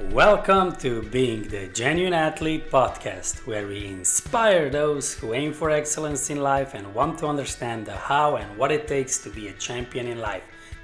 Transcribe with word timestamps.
Welcome 0.00 0.74
to 0.78 1.02
Being 1.02 1.44
the 1.44 1.68
Genuine 1.68 2.14
Athlete 2.14 2.68
podcast, 2.68 3.46
where 3.46 3.68
we 3.68 3.86
inspire 3.86 4.68
those 4.68 5.14
who 5.14 5.34
aim 5.34 5.52
for 5.52 5.70
excellence 5.70 6.30
in 6.30 6.40
life 6.42 6.74
and 6.74 6.92
want 6.92 7.20
to 7.20 7.28
understand 7.28 7.86
the 7.86 7.92
how 7.92 8.34
and 8.34 8.58
what 8.58 8.72
it 8.72 8.88
takes 8.88 9.18
to 9.18 9.30
be 9.30 9.46
a 9.46 9.52
champion 9.52 10.08
in 10.08 10.18
life. 10.18 10.42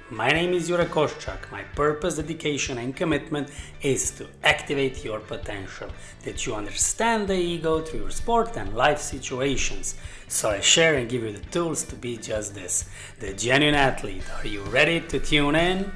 My 0.09 0.29
name 0.29 0.53
is 0.53 0.69
Jure 0.69 0.85
Koschak. 0.85 1.51
My 1.51 1.63
purpose, 1.75 2.15
dedication, 2.15 2.77
and 2.77 2.95
commitment 2.95 3.49
is 3.81 4.11
to 4.11 4.29
activate 4.45 5.03
your 5.03 5.19
potential, 5.19 5.89
that 6.23 6.45
you 6.45 6.55
understand 6.55 7.27
the 7.27 7.35
ego 7.35 7.81
through 7.81 7.99
your 7.99 8.11
sport 8.11 8.55
and 8.55 8.73
life 8.77 8.99
situations. 8.99 9.95
So 10.29 10.51
I 10.51 10.61
share 10.61 10.95
and 10.95 11.09
give 11.09 11.23
you 11.23 11.33
the 11.33 11.45
tools 11.49 11.83
to 11.83 11.97
be 11.97 12.15
just 12.15 12.55
this 12.55 12.89
the 13.19 13.33
genuine 13.33 13.75
athlete. 13.75 14.23
Are 14.37 14.47
you 14.47 14.61
ready 14.63 15.01
to 15.01 15.19
tune 15.19 15.55
in? 15.55 15.91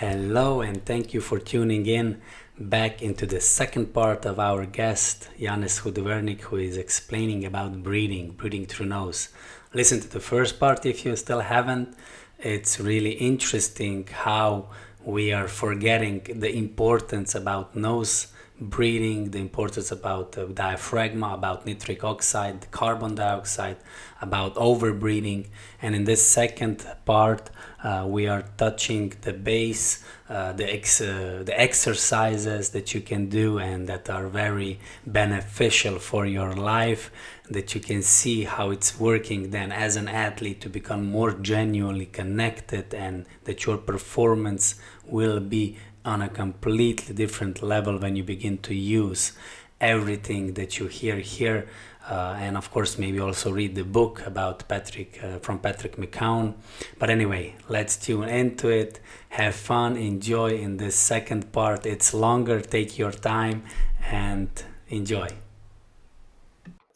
Hello, 0.00 0.60
and 0.60 0.84
thank 0.84 1.14
you 1.14 1.22
for 1.22 1.38
tuning 1.38 1.86
in 1.86 2.20
back 2.58 3.00
into 3.00 3.24
the 3.24 3.40
second 3.40 3.94
part 3.94 4.26
of 4.26 4.38
our 4.38 4.66
guest, 4.66 5.30
Janis 5.40 5.80
Hudvernik, 5.80 6.42
who 6.42 6.56
is 6.56 6.76
explaining 6.76 7.46
about 7.46 7.82
breathing, 7.82 8.32
breathing 8.32 8.66
through 8.66 8.84
nose. 8.84 9.30
Listen 9.72 9.98
to 10.00 10.08
the 10.10 10.20
first 10.20 10.60
part 10.60 10.84
if 10.84 11.06
you 11.06 11.16
still 11.16 11.40
haven't. 11.40 11.96
It's 12.38 12.78
really 12.78 13.12
interesting 13.12 14.06
how 14.06 14.68
we 15.02 15.32
are 15.32 15.48
forgetting 15.48 16.20
the 16.28 16.54
importance 16.54 17.34
about 17.34 17.74
nose 17.74 18.26
breathing, 18.60 19.30
the 19.30 19.38
importance 19.38 19.92
about 19.92 20.32
diaphragma, 20.32 21.34
about 21.34 21.66
nitric 21.66 22.02
oxide, 22.04 22.70
carbon 22.70 23.14
dioxide, 23.14 23.76
about 24.20 24.54
overbreathing. 24.54 25.46
And 25.82 25.94
in 25.94 26.04
this 26.04 26.26
second 26.26 26.86
part, 27.04 27.50
uh, 27.84 28.04
we 28.08 28.26
are 28.26 28.44
touching 28.56 29.12
the 29.20 29.32
base, 29.32 30.02
uh, 30.28 30.52
the, 30.52 30.72
ex- 30.72 31.00
uh, 31.00 31.42
the 31.44 31.58
exercises 31.60 32.70
that 32.70 32.94
you 32.94 33.00
can 33.00 33.28
do 33.28 33.58
and 33.58 33.88
that 33.88 34.08
are 34.08 34.28
very 34.28 34.80
beneficial 35.06 35.98
for 35.98 36.24
your 36.24 36.54
life, 36.54 37.10
that 37.50 37.74
you 37.74 37.80
can 37.80 38.02
see 38.02 38.44
how 38.44 38.70
it's 38.70 38.98
working 38.98 39.50
then 39.50 39.70
as 39.70 39.96
an 39.96 40.08
athlete 40.08 40.60
to 40.62 40.68
become 40.68 41.04
more 41.04 41.32
genuinely 41.32 42.06
connected 42.06 42.94
and 42.94 43.26
that 43.44 43.66
your 43.66 43.76
performance 43.76 44.76
will 45.04 45.40
be 45.40 45.76
on 46.06 46.22
a 46.22 46.28
completely 46.28 47.14
different 47.14 47.62
level 47.62 47.98
when 47.98 48.16
you 48.16 48.22
begin 48.22 48.56
to 48.58 48.74
use 48.74 49.32
everything 49.80 50.54
that 50.54 50.78
you 50.78 50.86
hear 50.86 51.16
here 51.16 51.68
uh, 52.08 52.36
and 52.38 52.56
of 52.56 52.70
course 52.70 52.98
maybe 52.98 53.18
also 53.18 53.50
read 53.52 53.74
the 53.74 53.84
book 53.84 54.24
about 54.24 54.66
patrick 54.68 55.20
uh, 55.22 55.38
from 55.40 55.58
patrick 55.58 55.96
McKeown. 55.96 56.54
But 56.98 57.10
anyway 57.10 57.56
let's 57.68 57.96
tune 57.96 58.28
into 58.28 58.68
it. 58.68 59.00
Have 59.30 59.54
fun 59.54 59.96
enjoy 59.96 60.56
in 60.56 60.76
this 60.76 60.96
second 60.96 61.52
part. 61.52 61.84
It's 61.84 62.14
longer 62.14 62.60
take 62.60 62.96
your 62.96 63.12
time 63.12 63.64
and 64.08 64.48
enjoy. 64.88 65.28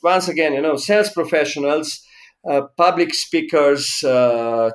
Once 0.02 0.28
again 0.28 0.54
you 0.54 0.62
know 0.62 0.76
sales 0.76 1.10
professionals 1.10 2.00
uh, 2.48 2.62
public 2.76 3.12
speakers 3.12 4.02
uh, 4.04 4.70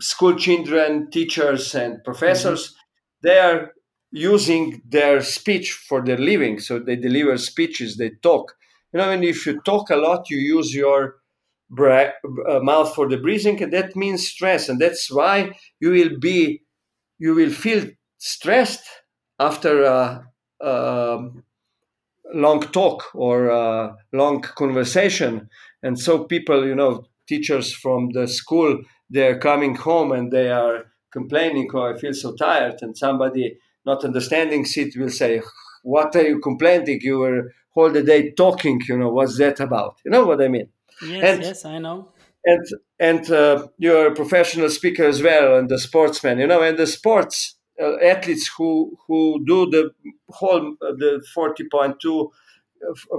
school 0.00 0.34
children 0.34 1.10
teachers 1.10 1.74
and 1.74 2.02
professors 2.02 2.62
mm-hmm 2.70 2.79
they 3.22 3.38
are 3.38 3.72
using 4.12 4.82
their 4.88 5.20
speech 5.22 5.72
for 5.72 6.04
their 6.04 6.18
living. 6.18 6.58
So 6.58 6.78
they 6.78 6.96
deliver 6.96 7.36
speeches, 7.38 7.96
they 7.96 8.10
talk. 8.22 8.54
You 8.92 8.98
know, 8.98 9.10
and 9.10 9.24
if 9.24 9.46
you 9.46 9.60
talk 9.62 9.90
a 9.90 9.96
lot, 9.96 10.30
you 10.30 10.38
use 10.38 10.74
your 10.74 11.16
uh, 11.78 12.10
mouth 12.60 12.94
for 12.94 13.08
the 13.08 13.16
breathing, 13.16 13.62
and 13.62 13.72
that 13.72 13.94
means 13.94 14.26
stress. 14.26 14.68
And 14.68 14.80
that's 14.80 15.10
why 15.10 15.52
you 15.78 15.90
will 15.90 16.18
be, 16.18 16.62
you 17.18 17.34
will 17.34 17.50
feel 17.50 17.86
stressed 18.18 18.84
after 19.38 19.84
a, 19.84 20.24
a 20.60 21.18
long 22.34 22.60
talk 22.60 23.04
or 23.14 23.48
a 23.48 23.96
long 24.12 24.40
conversation. 24.42 25.48
And 25.82 25.98
so 25.98 26.24
people, 26.24 26.66
you 26.66 26.74
know, 26.74 27.04
teachers 27.28 27.72
from 27.74 28.10
the 28.12 28.28
school, 28.28 28.80
they're 29.08 29.38
coming 29.38 29.74
home 29.74 30.12
and 30.12 30.30
they 30.30 30.50
are 30.50 30.84
complaining, 31.12 31.68
or 31.72 31.94
I 31.94 31.98
feel 31.98 32.14
so 32.14 32.34
tired, 32.34 32.78
and 32.82 32.96
somebody 32.96 33.58
not 33.84 34.04
understanding 34.04 34.66
it 34.76 34.96
will 34.96 35.10
say, 35.10 35.42
what 35.82 36.14
are 36.16 36.26
you 36.26 36.40
complaining? 36.40 37.00
You 37.02 37.18
were 37.18 37.52
all 37.74 37.90
the 37.90 38.02
day 38.02 38.32
talking, 38.32 38.80
you 38.88 38.98
know, 38.98 39.08
what's 39.10 39.38
that 39.38 39.60
about? 39.60 39.96
You 40.04 40.10
know 40.10 40.24
what 40.24 40.42
I 40.42 40.48
mean? 40.48 40.68
Yes, 41.02 41.24
and, 41.24 41.42
yes, 41.42 41.64
I 41.64 41.78
know. 41.78 42.12
And 42.44 42.66
and 42.98 43.30
uh, 43.30 43.68
you're 43.78 44.08
a 44.08 44.14
professional 44.14 44.70
speaker 44.70 45.04
as 45.04 45.22
well, 45.22 45.56
and 45.56 45.70
a 45.70 45.78
sportsman, 45.78 46.38
you 46.38 46.46
know, 46.46 46.62
and 46.62 46.78
the 46.78 46.86
sports 46.86 47.56
uh, 47.80 47.96
athletes 47.96 48.50
who 48.56 48.96
who 49.06 49.42
do 49.46 49.70
the 49.70 49.90
whole 50.28 50.74
uh, 50.82 50.92
the 50.98 51.22
40.2 51.36 52.30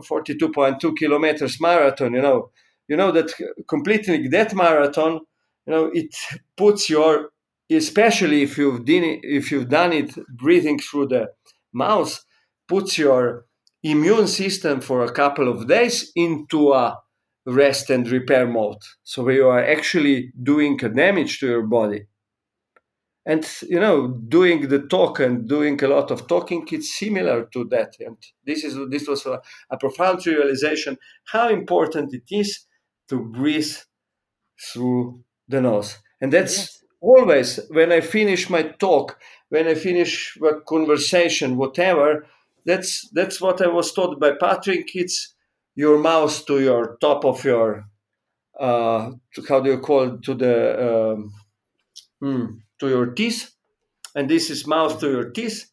42.2 0.09 0.83
uh, 0.83 0.91
kilometers 0.97 1.61
marathon, 1.61 2.13
you 2.13 2.21
know, 2.21 2.49
you 2.87 2.97
know 2.97 3.11
that 3.11 3.31
completing 3.67 4.29
that 4.31 4.55
marathon, 4.55 5.19
you 5.65 5.73
know, 5.73 5.91
it 5.93 6.15
puts 6.57 6.89
your 6.89 7.29
especially 7.77 8.43
if 8.43 8.57
you've 8.57 8.85
done 8.85 9.03
it, 9.03 9.19
if 9.23 9.51
you've 9.51 9.69
done 9.69 9.93
it 9.93 10.13
breathing 10.29 10.79
through 10.79 11.07
the 11.07 11.31
mouth, 11.73 12.23
puts 12.67 12.97
your 12.97 13.45
immune 13.83 14.27
system 14.27 14.81
for 14.81 15.03
a 15.03 15.11
couple 15.11 15.47
of 15.47 15.67
days 15.67 16.11
into 16.15 16.73
a 16.73 16.97
rest 17.45 17.89
and 17.89 18.09
repair 18.09 18.47
mode. 18.47 18.77
So 19.03 19.27
you 19.29 19.47
are 19.47 19.63
actually 19.63 20.31
doing 20.41 20.77
damage 20.77 21.39
to 21.39 21.47
your 21.47 21.63
body. 21.63 22.05
And 23.25 23.47
you 23.61 23.79
know, 23.79 24.07
doing 24.07 24.67
the 24.67 24.79
talk 24.79 25.19
and 25.19 25.47
doing 25.47 25.81
a 25.83 25.87
lot 25.87 26.09
of 26.09 26.27
talking, 26.27 26.67
it's 26.71 26.97
similar 26.97 27.47
to 27.53 27.65
that. 27.65 27.93
And 27.99 28.17
this 28.43 28.63
is 28.63 28.75
this 28.89 29.07
was 29.07 29.25
a, 29.27 29.39
a 29.69 29.77
profound 29.77 30.25
realization 30.25 30.97
how 31.25 31.49
important 31.49 32.15
it 32.15 32.23
is 32.31 32.65
to 33.09 33.19
breathe 33.19 33.75
through 34.59 35.23
the 35.47 35.61
nose. 35.61 35.97
And 36.19 36.33
that's 36.33 36.57
yes 36.57 36.80
always 37.01 37.59
when 37.69 37.91
I 37.91 38.01
finish 38.01 38.49
my 38.49 38.63
talk, 38.63 39.19
when 39.49 39.67
I 39.67 39.75
finish 39.75 40.37
a 40.41 40.61
conversation, 40.61 41.57
whatever, 41.57 42.27
that's 42.65 43.09
that's 43.09 43.41
what 43.41 43.61
I 43.61 43.67
was 43.67 43.91
taught 43.91 44.19
by 44.19 44.31
Patrick. 44.39 44.95
It's 44.95 45.33
your 45.75 45.97
mouth 45.97 46.45
to 46.45 46.61
your 46.61 46.97
top 47.01 47.25
of 47.25 47.43
your 47.43 47.85
uh, 48.59 49.11
to, 49.33 49.43
how 49.49 49.59
do 49.59 49.71
you 49.71 49.79
call 49.79 50.13
it 50.13 50.23
to 50.23 50.35
the 50.35 51.13
um, 51.13 51.33
hmm, 52.19 52.45
to 52.79 52.87
your 52.87 53.07
teeth, 53.07 53.51
and 54.15 54.29
this 54.29 54.49
is 54.49 54.67
mouth 54.67 54.99
to 54.99 55.09
your 55.09 55.31
teeth, 55.31 55.71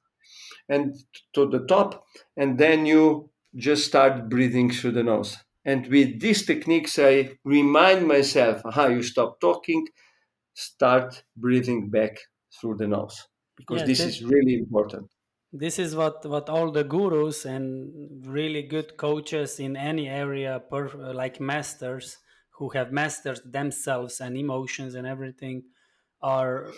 and 0.69 0.97
to 1.35 1.47
the 1.47 1.67
top, 1.67 2.05
and 2.37 2.59
then 2.59 2.87
you 2.87 3.31
just 3.55 3.87
start 3.87 4.29
breathing 4.29 4.71
through 4.71 4.93
the 4.93 5.03
nose. 5.03 5.37
And 5.65 5.87
with 5.89 6.21
these 6.21 6.47
techniques, 6.47 6.99
I 6.99 7.37
remind 7.45 8.09
myself 8.09 8.63
how 8.73 8.87
you 8.87 9.03
stop 9.03 9.41
talking 9.41 9.87
start 10.59 11.23
breathing 11.37 11.89
back 11.89 12.19
through 12.61 12.75
the 12.77 12.89
nose 12.89 13.29
because 13.57 13.83
this, 13.85 13.99
this 13.99 14.07
is 14.17 14.25
really 14.25 14.55
important. 14.55 15.09
This 15.53 15.79
is 15.79 15.95
what 15.95 16.27
what 16.27 16.49
all 16.49 16.71
the 16.73 16.85
gurus 16.85 17.45
and 17.45 18.27
really 18.27 18.63
good 18.63 18.97
coaches 18.97 19.61
in 19.61 19.77
any 19.77 20.09
area 20.09 20.61
per, 20.71 20.89
like 21.23 21.41
masters 21.41 22.19
who 22.57 22.71
have 22.71 22.91
mastered 22.93 23.41
themselves 23.45 24.21
and 24.21 24.37
emotions 24.37 24.97
and 24.97 25.07
everything 25.07 25.63
are 26.21 26.73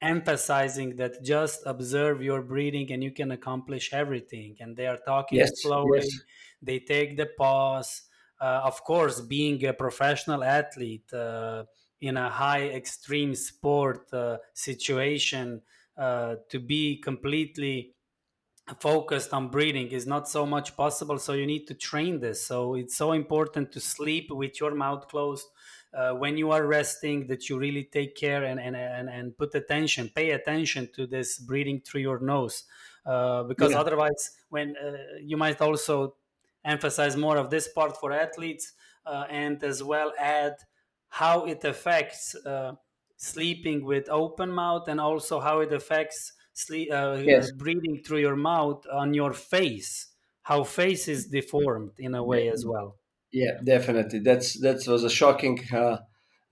emphasizing 0.00 0.96
that 0.96 1.22
just 1.24 1.60
observe 1.66 2.22
your 2.22 2.40
breathing 2.40 2.92
and 2.92 3.02
you 3.02 3.10
can 3.10 3.32
accomplish 3.32 3.92
everything. 3.92 4.56
And 4.60 4.76
they 4.76 4.86
are 4.86 5.00
talking 5.04 5.38
yes, 5.38 5.60
slowly 5.60 6.02
yes. 6.02 6.20
they 6.62 6.78
take 6.78 7.16
the 7.16 7.26
pause. 7.36 8.02
Uh, 8.40 8.60
of 8.64 8.82
course 8.84 9.20
being 9.20 9.64
a 9.64 9.72
professional 9.72 10.42
athlete 10.42 11.10
uh, 11.12 11.62
in 12.04 12.16
a 12.16 12.28
high 12.28 12.68
extreme 12.68 13.34
sport 13.34 14.12
uh, 14.12 14.36
situation 14.52 15.62
uh, 15.96 16.36
to 16.50 16.58
be 16.58 16.98
completely 16.98 17.94
focused 18.78 19.32
on 19.32 19.48
breathing 19.48 19.88
is 19.88 20.06
not 20.06 20.28
so 20.28 20.46
much 20.46 20.76
possible 20.76 21.18
so 21.18 21.34
you 21.34 21.46
need 21.46 21.66
to 21.66 21.74
train 21.74 22.20
this 22.20 22.46
so 22.46 22.74
it's 22.74 22.96
so 22.96 23.12
important 23.12 23.70
to 23.70 23.78
sleep 23.78 24.30
with 24.30 24.58
your 24.58 24.74
mouth 24.74 25.06
closed 25.08 25.46
uh, 25.92 26.12
when 26.12 26.36
you 26.36 26.50
are 26.50 26.66
resting 26.66 27.26
that 27.26 27.48
you 27.48 27.58
really 27.58 27.84
take 27.84 28.16
care 28.16 28.42
and, 28.44 28.58
and, 28.58 28.74
and, 28.74 29.08
and 29.10 29.36
put 29.36 29.54
attention 29.54 30.10
pay 30.14 30.30
attention 30.30 30.88
to 30.94 31.06
this 31.06 31.38
breathing 31.38 31.80
through 31.80 32.00
your 32.00 32.18
nose 32.20 32.64
uh, 33.04 33.42
because 33.42 33.72
yeah. 33.72 33.80
otherwise 33.80 34.30
when 34.48 34.74
uh, 34.78 34.96
you 35.20 35.36
might 35.36 35.60
also 35.60 36.16
emphasize 36.64 37.16
more 37.16 37.36
of 37.36 37.50
this 37.50 37.68
part 37.68 37.94
for 37.98 38.12
athletes 38.12 38.72
uh, 39.04 39.26
and 39.28 39.62
as 39.62 39.82
well 39.82 40.12
add 40.18 40.54
how 41.20 41.44
it 41.44 41.62
affects 41.64 42.34
uh, 42.46 42.72
sleeping 43.16 43.84
with 43.84 44.08
open 44.08 44.50
mouth 44.50 44.88
and 44.88 45.00
also 45.00 45.40
how 45.40 45.60
it 45.60 45.72
affects 45.72 46.32
sleep, 46.52 46.88
uh, 46.92 47.16
yes. 47.22 47.50
breathing 47.52 48.00
through 48.04 48.18
your 48.18 48.36
mouth 48.36 48.84
on 48.92 49.14
your 49.14 49.32
face 49.32 50.08
how 50.42 50.62
face 50.62 51.08
is 51.08 51.26
deformed 51.26 51.92
in 51.98 52.14
a 52.14 52.22
way 52.22 52.48
as 52.48 52.64
well 52.66 52.96
yeah 53.32 53.54
definitely 53.64 54.18
that's 54.18 54.60
that 54.60 54.78
was 54.86 55.02
a 55.04 55.10
shocking 55.10 55.58
uh, 55.72 55.96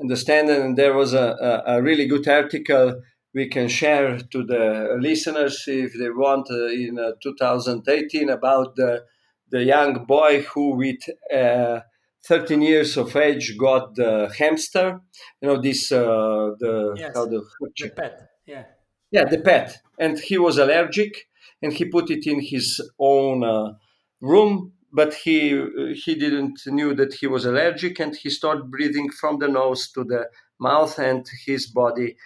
understand 0.02 0.50
it. 0.50 0.60
And 0.60 0.76
there 0.76 0.94
was 0.94 1.14
a, 1.14 1.62
a, 1.66 1.76
a 1.76 1.82
really 1.82 2.06
good 2.06 2.28
article 2.28 3.02
we 3.34 3.48
can 3.48 3.68
share 3.68 4.18
to 4.18 4.44
the 4.44 4.96
listeners 5.00 5.64
if 5.66 5.92
they 5.98 6.10
want 6.10 6.48
uh, 6.50 6.66
in 6.66 6.98
uh, 6.98 7.12
2018 7.22 8.28
about 8.28 8.76
the 8.76 9.04
the 9.50 9.64
young 9.64 10.04
boy 10.06 10.42
who 10.42 10.76
with 10.76 11.02
uh, 11.34 11.80
13 12.24 12.62
years 12.62 12.96
of 12.96 13.16
age 13.16 13.56
got 13.58 13.94
the 13.94 14.32
hamster 14.38 15.00
you 15.40 15.48
know 15.48 15.60
this 15.60 15.90
uh, 15.90 16.50
the 16.58 16.94
yes. 16.96 17.12
how 17.14 17.26
the, 17.26 17.42
the 17.78 17.90
pet 17.90 18.30
yeah 18.46 18.64
yeah 19.10 19.24
the 19.24 19.38
pet 19.38 19.78
and 19.98 20.18
he 20.18 20.38
was 20.38 20.58
allergic 20.58 21.28
and 21.62 21.72
he 21.72 21.84
put 21.84 22.10
it 22.10 22.26
in 22.26 22.40
his 22.40 22.80
own 22.98 23.44
uh, 23.44 23.72
room 24.20 24.72
but 24.92 25.14
he 25.14 25.64
he 25.94 26.14
didn't 26.14 26.60
knew 26.66 26.94
that 26.94 27.14
he 27.14 27.26
was 27.26 27.44
allergic 27.44 27.98
and 27.98 28.14
he 28.14 28.30
started 28.30 28.70
breathing 28.70 29.10
from 29.10 29.38
the 29.38 29.48
nose 29.48 29.90
to 29.90 30.04
the 30.04 30.28
mouth 30.60 30.98
and 30.98 31.26
his 31.46 31.66
body 31.66 32.16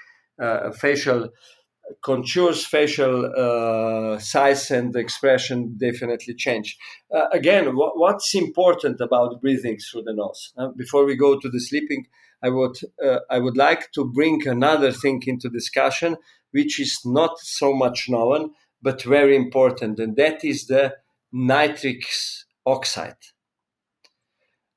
uh, 0.40 0.70
facial 0.72 1.30
contours, 2.02 2.66
facial 2.66 3.32
uh, 3.36 4.18
size, 4.18 4.70
and 4.70 4.94
expression 4.96 5.76
definitely 5.78 6.34
change. 6.34 6.76
Uh, 7.14 7.28
again, 7.32 7.76
what, 7.76 7.98
what's 7.98 8.34
important 8.34 9.00
about 9.00 9.40
breathing 9.40 9.78
through 9.78 10.02
the 10.02 10.14
nose? 10.14 10.52
Uh, 10.56 10.68
before 10.76 11.04
we 11.04 11.16
go 11.16 11.38
to 11.38 11.48
the 11.48 11.60
sleeping, 11.60 12.06
I 12.42 12.48
would 12.50 12.76
uh, 13.04 13.20
I 13.30 13.38
would 13.38 13.56
like 13.56 13.92
to 13.92 14.04
bring 14.04 14.46
another 14.46 14.92
thing 14.92 15.22
into 15.26 15.48
discussion, 15.48 16.16
which 16.50 16.78
is 16.80 17.00
not 17.04 17.38
so 17.38 17.72
much 17.72 18.08
known 18.08 18.50
but 18.82 19.02
very 19.02 19.34
important, 19.34 19.98
and 19.98 20.16
that 20.16 20.44
is 20.44 20.66
the 20.66 20.94
nitric 21.32 22.04
oxide. 22.64 23.16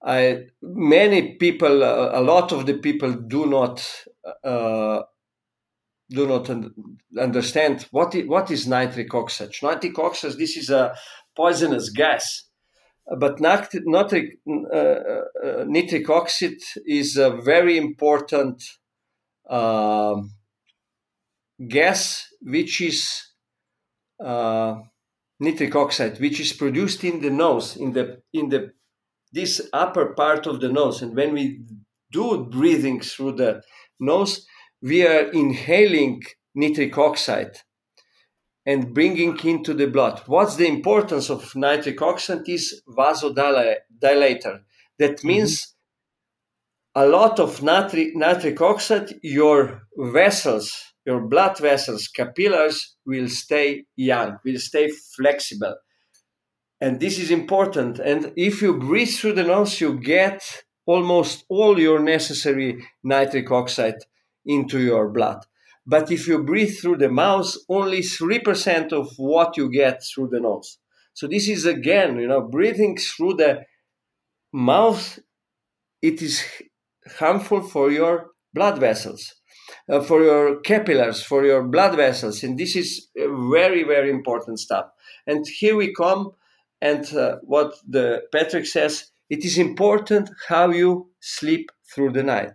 I, 0.01 0.45
many 0.61 1.35
people, 1.35 1.83
a 1.83 2.21
lot 2.21 2.51
of 2.51 2.65
the 2.65 2.75
people 2.75 3.11
do 3.11 3.45
not 3.45 3.87
uh, 4.43 5.01
do 6.09 6.27
not 6.27 6.49
un- 6.49 6.73
understand 7.19 7.87
what 7.91 8.15
is, 8.15 8.27
what 8.27 8.51
is 8.51 8.67
nitric 8.67 9.13
oxide. 9.13 9.51
Nitric 9.61 9.97
oxide, 9.99 10.33
this 10.33 10.57
is 10.57 10.69
a 10.69 10.95
poisonous 11.35 11.89
gas, 11.89 12.45
but 13.17 13.39
nitric, 13.39 14.39
uh, 14.47 14.75
uh, 14.75 15.65
nitric 15.67 16.09
oxide 16.09 16.61
is 16.85 17.17
a 17.17 17.29
very 17.29 17.77
important 17.77 18.63
uh, 19.49 20.15
gas, 21.67 22.27
which 22.41 22.81
is 22.81 23.27
uh, 24.23 24.75
nitric 25.39 25.75
oxide, 25.75 26.19
which 26.19 26.39
is 26.39 26.53
produced 26.53 27.03
in 27.03 27.21
the 27.21 27.29
nose, 27.29 27.77
in 27.77 27.93
the 27.93 28.21
in 28.33 28.49
the 28.49 28.71
this 29.31 29.61
upper 29.73 30.13
part 30.13 30.47
of 30.47 30.59
the 30.59 30.69
nose, 30.69 31.01
and 31.01 31.15
when 31.15 31.33
we 31.33 31.61
do 32.11 32.45
breathing 32.45 32.99
through 32.99 33.33
the 33.33 33.61
nose, 33.99 34.45
we 34.81 35.05
are 35.05 35.29
inhaling 35.31 36.23
nitric 36.55 36.97
oxide 36.97 37.57
and 38.65 38.93
bringing 38.93 39.37
into 39.45 39.73
the 39.73 39.87
blood. 39.87 40.21
What's 40.27 40.55
the 40.55 40.67
importance 40.67 41.29
of 41.29 41.55
nitric 41.55 42.01
oxide 42.01 42.47
is 42.47 42.81
vasodilator. 42.87 44.59
That 44.99 45.17
mm-hmm. 45.17 45.27
means 45.27 45.75
mm-hmm. 46.95 47.01
a 47.01 47.05
lot 47.07 47.39
of 47.39 47.63
nitric, 47.63 48.15
nitric 48.15 48.61
oxide, 48.61 49.15
your 49.23 49.83
vessels, 49.97 50.93
your 51.05 51.21
blood 51.21 51.57
vessels, 51.57 52.07
capillaries 52.07 52.95
will 53.05 53.29
stay 53.29 53.85
young, 53.95 54.37
will 54.45 54.59
stay 54.59 54.89
flexible. 55.15 55.75
And 56.81 56.99
this 56.99 57.17
is 57.19 57.31
important. 57.31 57.99
And 57.99 58.31
if 58.37 58.61
you 58.61 58.77
breathe 58.77 59.09
through 59.09 59.33
the 59.33 59.43
nose, 59.43 59.81
you 59.81 59.99
get 59.99 60.63
almost 60.85 61.45
all 61.49 61.79
your 61.79 61.99
necessary 61.99 62.85
nitric 63.03 63.51
oxide 63.51 63.95
into 64.45 64.79
your 64.79 65.09
blood. 65.09 65.45
But 65.85 66.11
if 66.11 66.27
you 66.27 66.43
breathe 66.43 66.77
through 66.77 66.97
the 66.97 67.09
mouth, 67.09 67.55
only 67.67 68.01
3% 68.01 68.93
of 68.93 69.11
what 69.17 69.57
you 69.57 69.71
get 69.71 70.03
through 70.03 70.29
the 70.29 70.39
nose. 70.39 70.77
So 71.13 71.27
this 71.27 71.49
is 71.49 71.65
again, 71.65 72.19
you 72.19 72.27
know, 72.27 72.41
breathing 72.41 72.97
through 72.97 73.35
the 73.35 73.63
mouth, 74.53 75.19
it 76.01 76.21
is 76.21 76.43
harmful 77.17 77.61
for 77.61 77.91
your 77.91 78.27
blood 78.53 78.79
vessels, 78.79 79.33
uh, 79.91 80.01
for 80.01 80.21
your 80.23 80.59
capillaries, 80.61 81.21
for 81.21 81.43
your 81.45 81.63
blood 81.63 81.95
vessels. 81.95 82.43
And 82.43 82.57
this 82.57 82.75
is 82.75 83.07
very, 83.15 83.83
very 83.83 84.09
important 84.09 84.59
stuff. 84.59 84.85
And 85.27 85.45
here 85.47 85.75
we 85.75 85.93
come, 85.93 86.31
and 86.81 87.11
uh, 87.13 87.37
what 87.41 87.73
the 87.87 88.21
Patrick 88.31 88.65
says, 88.65 89.11
it 89.29 89.43
is 89.43 89.57
important 89.57 90.29
how 90.47 90.69
you 90.71 91.09
sleep 91.19 91.69
through 91.93 92.13
the 92.13 92.23
night. 92.23 92.53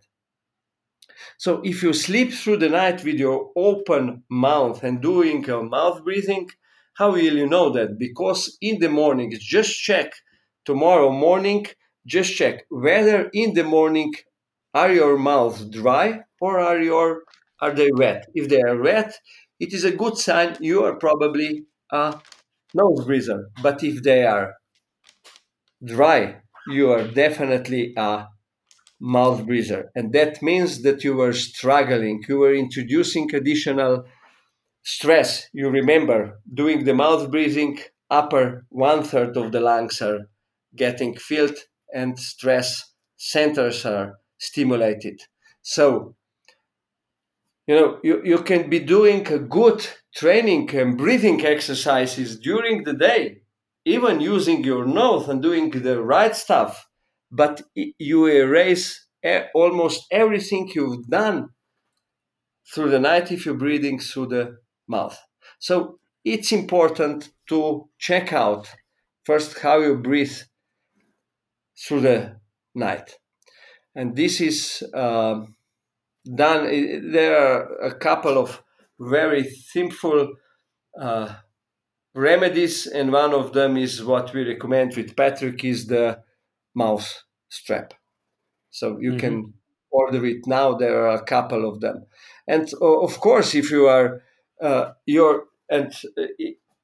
So 1.38 1.60
if 1.64 1.82
you 1.82 1.92
sleep 1.92 2.32
through 2.32 2.58
the 2.58 2.68
night 2.68 3.04
with 3.04 3.16
your 3.16 3.50
open 3.56 4.22
mouth 4.30 4.82
and 4.82 5.00
doing 5.02 5.48
a 5.50 5.62
mouth 5.62 6.04
breathing, 6.04 6.48
how 6.94 7.12
will 7.12 7.36
you 7.42 7.46
know 7.46 7.70
that? 7.70 7.98
Because 7.98 8.56
in 8.60 8.78
the 8.80 8.88
morning, 8.88 9.32
just 9.40 9.78
check 9.80 10.12
tomorrow 10.64 11.10
morning, 11.10 11.66
just 12.06 12.34
check 12.36 12.64
whether 12.68 13.30
in 13.32 13.54
the 13.54 13.64
morning 13.64 14.12
are 14.74 14.92
your 14.92 15.16
mouth 15.18 15.70
dry 15.70 16.20
or 16.40 16.60
are 16.60 16.80
your 16.80 17.24
are 17.60 17.72
they 17.72 17.90
wet? 17.92 18.26
If 18.34 18.48
they 18.48 18.60
are 18.60 18.80
wet, 18.80 19.14
it 19.60 19.72
is 19.72 19.84
a 19.84 19.92
good 19.96 20.18
sign 20.18 20.56
you 20.60 20.84
are 20.84 20.96
probably 20.96 21.64
a 21.90 22.20
nose 22.74 23.04
breather. 23.06 23.50
But 23.62 23.82
if 23.84 24.02
they 24.02 24.24
are 24.26 24.54
dry, 25.84 26.40
you 26.66 26.90
are 26.90 27.06
definitely 27.06 27.94
a 27.96 28.26
mouth 29.04 29.44
breather. 29.46 29.90
And 29.94 30.14
that 30.14 30.42
means 30.42 30.80
that 30.82 31.04
you 31.04 31.14
were 31.14 31.34
struggling, 31.34 32.24
you 32.26 32.38
were 32.38 32.54
introducing 32.54 33.34
additional 33.34 34.06
stress. 34.82 35.48
You 35.52 35.68
remember 35.68 36.40
doing 36.52 36.84
the 36.84 36.94
mouth 36.94 37.30
breathing, 37.30 37.80
upper 38.10 38.64
one 38.70 39.02
third 39.02 39.36
of 39.36 39.52
the 39.52 39.60
lungs 39.60 40.00
are 40.00 40.30
getting 40.74 41.14
filled 41.16 41.56
and 41.92 42.18
stress 42.18 42.92
centers 43.16 43.84
are 43.84 44.20
stimulated. 44.38 45.20
So, 45.60 46.16
you 47.66 47.74
know, 47.74 47.98
you, 48.02 48.22
you 48.24 48.38
can 48.38 48.70
be 48.70 48.78
doing 48.78 49.26
a 49.28 49.38
good 49.38 49.86
training 50.14 50.74
and 50.74 50.96
breathing 50.96 51.44
exercises 51.44 52.38
during 52.38 52.84
the 52.84 52.94
day, 52.94 53.42
even 53.84 54.20
using 54.20 54.64
your 54.64 54.86
nose 54.86 55.28
and 55.28 55.42
doing 55.42 55.70
the 55.70 56.02
right 56.02 56.34
stuff 56.34 56.88
but 57.30 57.62
you 57.74 58.26
erase 58.26 59.06
almost 59.54 60.06
everything 60.10 60.70
you've 60.74 61.06
done 61.08 61.48
through 62.72 62.90
the 62.90 62.98
night 62.98 63.32
if 63.32 63.44
you're 63.44 63.54
breathing 63.54 63.98
through 63.98 64.26
the 64.26 64.56
mouth. 64.88 65.18
So 65.58 65.98
it's 66.24 66.52
important 66.52 67.30
to 67.48 67.88
check 67.98 68.32
out 68.32 68.68
first 69.24 69.58
how 69.58 69.80
you 69.80 69.96
breathe 69.96 70.36
through 71.86 72.00
the 72.00 72.36
night. 72.74 73.16
And 73.94 74.16
this 74.16 74.40
is 74.40 74.82
uh, 74.94 75.44
done. 76.24 77.12
There 77.12 77.36
are 77.36 77.76
a 77.78 77.94
couple 77.94 78.38
of 78.38 78.62
very 78.98 79.44
simple 79.44 80.34
uh, 81.00 81.34
remedies, 82.14 82.86
and 82.86 83.12
one 83.12 83.34
of 83.34 83.52
them 83.52 83.76
is 83.76 84.02
what 84.04 84.32
we 84.32 84.46
recommend 84.46 84.96
with 84.96 85.16
Patrick 85.16 85.64
is 85.64 85.86
the 85.86 86.22
mouse 86.74 87.24
strap. 87.48 87.94
So 88.70 88.98
you 88.98 89.10
mm-hmm. 89.10 89.18
can 89.18 89.54
order 89.90 90.24
it 90.26 90.46
now. 90.46 90.74
There 90.74 91.06
are 91.06 91.14
a 91.14 91.24
couple 91.24 91.68
of 91.68 91.80
them, 91.80 92.06
and 92.46 92.68
of 92.80 93.20
course, 93.20 93.54
if 93.54 93.70
you 93.70 93.86
are 93.86 94.22
uh, 94.60 94.92
your 95.06 95.44
and 95.70 95.92
uh, 96.18 96.26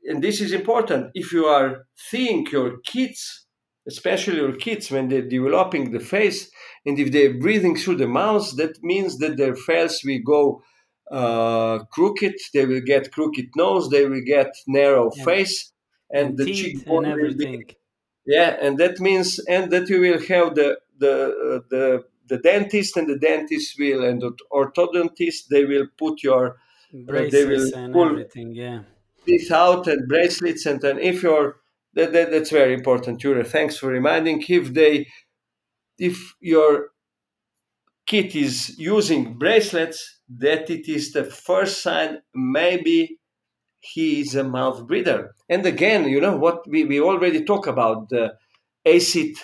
and 0.04 0.22
this 0.22 0.40
is 0.40 0.52
important. 0.52 1.10
If 1.14 1.32
you 1.32 1.46
are 1.46 1.86
seeing 1.94 2.46
your 2.50 2.78
kids, 2.80 3.46
especially 3.86 4.36
your 4.36 4.54
kids, 4.54 4.90
when 4.90 5.08
they're 5.08 5.28
developing 5.28 5.90
the 5.90 6.00
face, 6.00 6.50
and 6.86 6.98
if 6.98 7.12
they're 7.12 7.34
breathing 7.34 7.76
through 7.76 7.96
the 7.96 8.08
mouth, 8.08 8.56
that 8.56 8.82
means 8.82 9.18
that 9.18 9.36
their 9.36 9.56
face 9.56 10.02
will 10.04 10.20
go 10.24 10.62
uh, 11.10 11.84
crooked. 11.92 12.34
They 12.54 12.66
will 12.66 12.80
get 12.80 13.12
crooked 13.12 13.50
nose. 13.56 13.90
They 13.90 14.06
will 14.06 14.24
get 14.24 14.52
narrow 14.66 15.10
yeah. 15.14 15.24
face, 15.24 15.72
and, 16.10 16.28
and 16.28 16.38
the 16.38 16.46
cheekbone 16.46 17.12
will 17.20 17.36
be 17.36 17.66
yeah 18.26 18.56
and 18.60 18.78
that 18.78 19.00
means 19.00 19.38
and 19.40 19.70
that 19.70 19.88
you 19.88 20.00
will 20.00 20.20
have 20.26 20.54
the 20.54 20.78
the 20.98 21.14
uh, 21.14 21.60
the 21.70 22.04
the 22.28 22.38
dentist 22.38 22.96
and 22.96 23.08
the 23.08 23.18
dentist 23.18 23.76
will 23.78 24.04
and 24.04 24.22
the 24.22 24.32
orthodontist 24.52 25.48
they 25.50 25.64
will 25.64 25.86
put 25.98 26.22
your 26.22 26.56
braces 27.06 27.34
uh, 27.34 27.36
they 27.36 27.46
will 27.46 27.74
and 27.74 27.92
pull 27.92 28.10
everything 28.10 28.54
yeah 28.54 28.80
this 29.26 29.50
out 29.50 29.86
and 29.86 30.08
bracelets 30.08 30.66
and 30.66 30.80
then 30.80 30.98
if 30.98 31.22
you're 31.22 31.56
that, 31.94 32.12
that 32.12 32.30
that's 32.30 32.50
very 32.50 32.72
important 32.72 33.20
Jure. 33.20 33.44
thanks 33.44 33.76
for 33.76 33.88
reminding 33.88 34.42
if 34.48 34.72
they 34.72 35.06
if 35.98 36.34
your 36.40 36.88
kid 38.06 38.34
is 38.34 38.78
using 38.78 39.34
bracelets 39.34 40.20
that 40.28 40.70
it 40.70 40.88
is 40.88 41.12
the 41.12 41.24
first 41.24 41.82
sign 41.82 42.18
maybe 42.34 43.19
he 43.80 44.20
is 44.20 44.34
a 44.34 44.44
mouth 44.44 44.86
breather. 44.86 45.34
And 45.48 45.64
again, 45.66 46.08
you 46.08 46.20
know 46.20 46.36
what 46.36 46.68
we, 46.68 46.84
we 46.84 47.00
already 47.00 47.44
talk 47.44 47.66
about 47.66 48.08
the 48.10 48.34
acid 48.86 49.36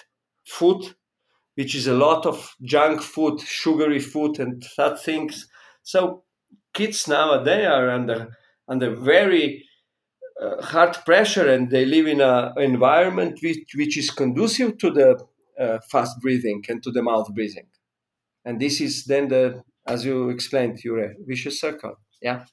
food. 0.47 0.95
which 1.55 1.75
is 1.75 1.87
a 1.87 1.95
lot 1.95 2.27
of 2.27 2.55
junk 2.63 3.03
food, 3.03 3.41
sugary 3.41 4.01
food, 4.01 4.39
and 4.39 4.65
that 4.77 5.03
things. 5.03 5.49
So 5.83 6.25
kids 6.75 7.09
nowadays 7.09 7.67
are 7.67 7.91
under 7.91 8.37
under 8.69 8.95
very 8.95 9.65
uh, 10.41 10.63
hard 10.63 10.95
pressure, 11.05 11.49
and 11.49 11.71
they 11.71 11.85
live 11.85 12.07
in 12.07 12.21
an 12.21 12.53
environment 12.59 13.39
which, 13.43 13.73
which 13.75 13.97
is 13.97 14.11
conducive 14.11 14.79
to 14.79 14.91
the 14.91 15.25
uh, 15.59 15.79
fast 15.91 16.21
breathing 16.21 16.65
and 16.69 16.83
to 16.83 16.91
the 16.91 17.03
mouth 17.03 17.35
breathing. 17.35 17.67
And 18.45 18.61
this 18.61 18.81
is 18.81 19.05
then 19.07 19.29
the, 19.29 19.63
as 19.87 20.05
you 20.05 20.31
explained, 20.31 20.85
your 20.85 21.15
vicious 21.27 21.61
circle. 21.61 21.99
Yeah. 22.23 22.45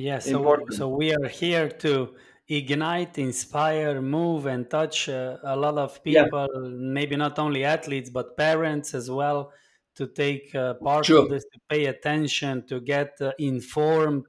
Yeah. 0.00 0.18
So, 0.18 0.38
Important. 0.38 0.72
so 0.72 0.88
we 0.88 1.12
are 1.12 1.28
here 1.28 1.68
to 1.84 2.14
ignite, 2.48 3.18
inspire, 3.18 4.00
move, 4.00 4.46
and 4.46 4.68
touch 4.68 5.10
uh, 5.10 5.36
a 5.44 5.54
lot 5.54 5.76
of 5.76 6.02
people, 6.02 6.48
yeah. 6.54 6.70
maybe 6.70 7.16
not 7.16 7.38
only 7.38 7.64
athletes, 7.64 8.08
but 8.08 8.34
parents 8.34 8.94
as 8.94 9.10
well, 9.10 9.52
to 9.96 10.06
take 10.06 10.54
uh, 10.54 10.74
part 10.74 11.04
sure. 11.04 11.24
of 11.24 11.28
this, 11.28 11.44
to 11.52 11.58
pay 11.68 11.84
attention, 11.84 12.66
to 12.68 12.80
get 12.80 13.12
uh, 13.20 13.32
informed. 13.38 14.24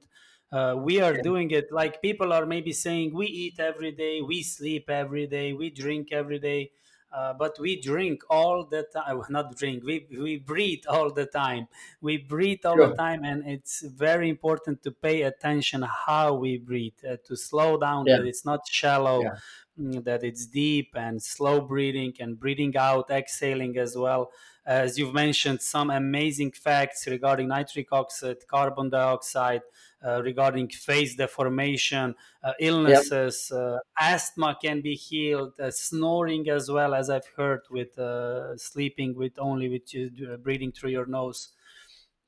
Uh, 0.52 0.74
we 0.76 1.00
are 1.00 1.14
yeah. 1.14 1.22
doing 1.22 1.50
it 1.50 1.72
like 1.72 2.02
people 2.02 2.34
are 2.34 2.44
maybe 2.44 2.72
saying 2.72 3.14
we 3.14 3.26
eat 3.26 3.58
every 3.58 3.92
day, 3.92 4.20
we 4.20 4.42
sleep 4.42 4.90
every 4.90 5.26
day, 5.26 5.54
we 5.54 5.70
drink 5.70 6.08
every 6.12 6.38
day. 6.38 6.70
Uh, 7.12 7.34
but 7.34 7.58
we 7.60 7.78
drink 7.78 8.22
all 8.30 8.64
the 8.64 8.84
time 8.94 9.20
not 9.28 9.54
drink 9.54 9.84
we, 9.84 10.06
we 10.18 10.38
breathe 10.38 10.82
all 10.88 11.12
the 11.12 11.26
time 11.26 11.68
we 12.00 12.16
breathe 12.16 12.64
all 12.64 12.76
sure. 12.76 12.88
the 12.88 12.94
time 12.94 13.22
and 13.22 13.46
it's 13.46 13.82
very 13.82 14.30
important 14.30 14.82
to 14.82 14.90
pay 14.90 15.22
attention 15.22 15.82
how 16.06 16.32
we 16.32 16.56
breathe 16.56 16.94
uh, 17.06 17.16
to 17.22 17.36
slow 17.36 17.76
down 17.76 18.06
yeah. 18.06 18.16
that 18.16 18.26
it's 18.26 18.46
not 18.46 18.66
shallow 18.66 19.22
yeah. 19.22 19.36
Mm, 19.78 20.04
that 20.04 20.22
it's 20.22 20.46
deep 20.46 20.90
and 20.94 21.22
slow 21.22 21.60
breathing 21.60 22.12
and 22.20 22.38
breathing 22.38 22.76
out 22.76 23.10
exhaling 23.10 23.78
as 23.78 23.96
well 23.96 24.30
as 24.66 24.98
you've 24.98 25.14
mentioned 25.14 25.60
some 25.60 25.90
amazing 25.90 26.52
facts 26.52 27.06
regarding 27.06 27.48
nitric 27.48 27.92
oxide 27.92 28.46
carbon 28.46 28.90
dioxide 28.90 29.62
Uh, 30.04 30.20
regarding 30.20 30.68
face 30.68 31.14
deformation, 31.14 32.12
uh, 32.42 32.52
illnesses, 32.58 33.52
yep. 33.52 33.60
Uh, 33.60 33.78
asthma 34.00 34.58
can 34.60 34.80
be 34.80 34.94
healed, 34.94 35.52
uh, 35.60 35.70
snoring 35.70 36.48
as 36.48 36.68
well 36.68 36.92
as 36.92 37.08
I've 37.08 37.28
heard 37.36 37.60
with 37.70 37.96
uh, 37.96 38.56
sleeping 38.56 39.14
with 39.14 39.38
only 39.38 39.68
with 39.68 40.42
breathing 40.42 40.72
through 40.72 40.90
your 40.90 41.06
nose. 41.06 41.50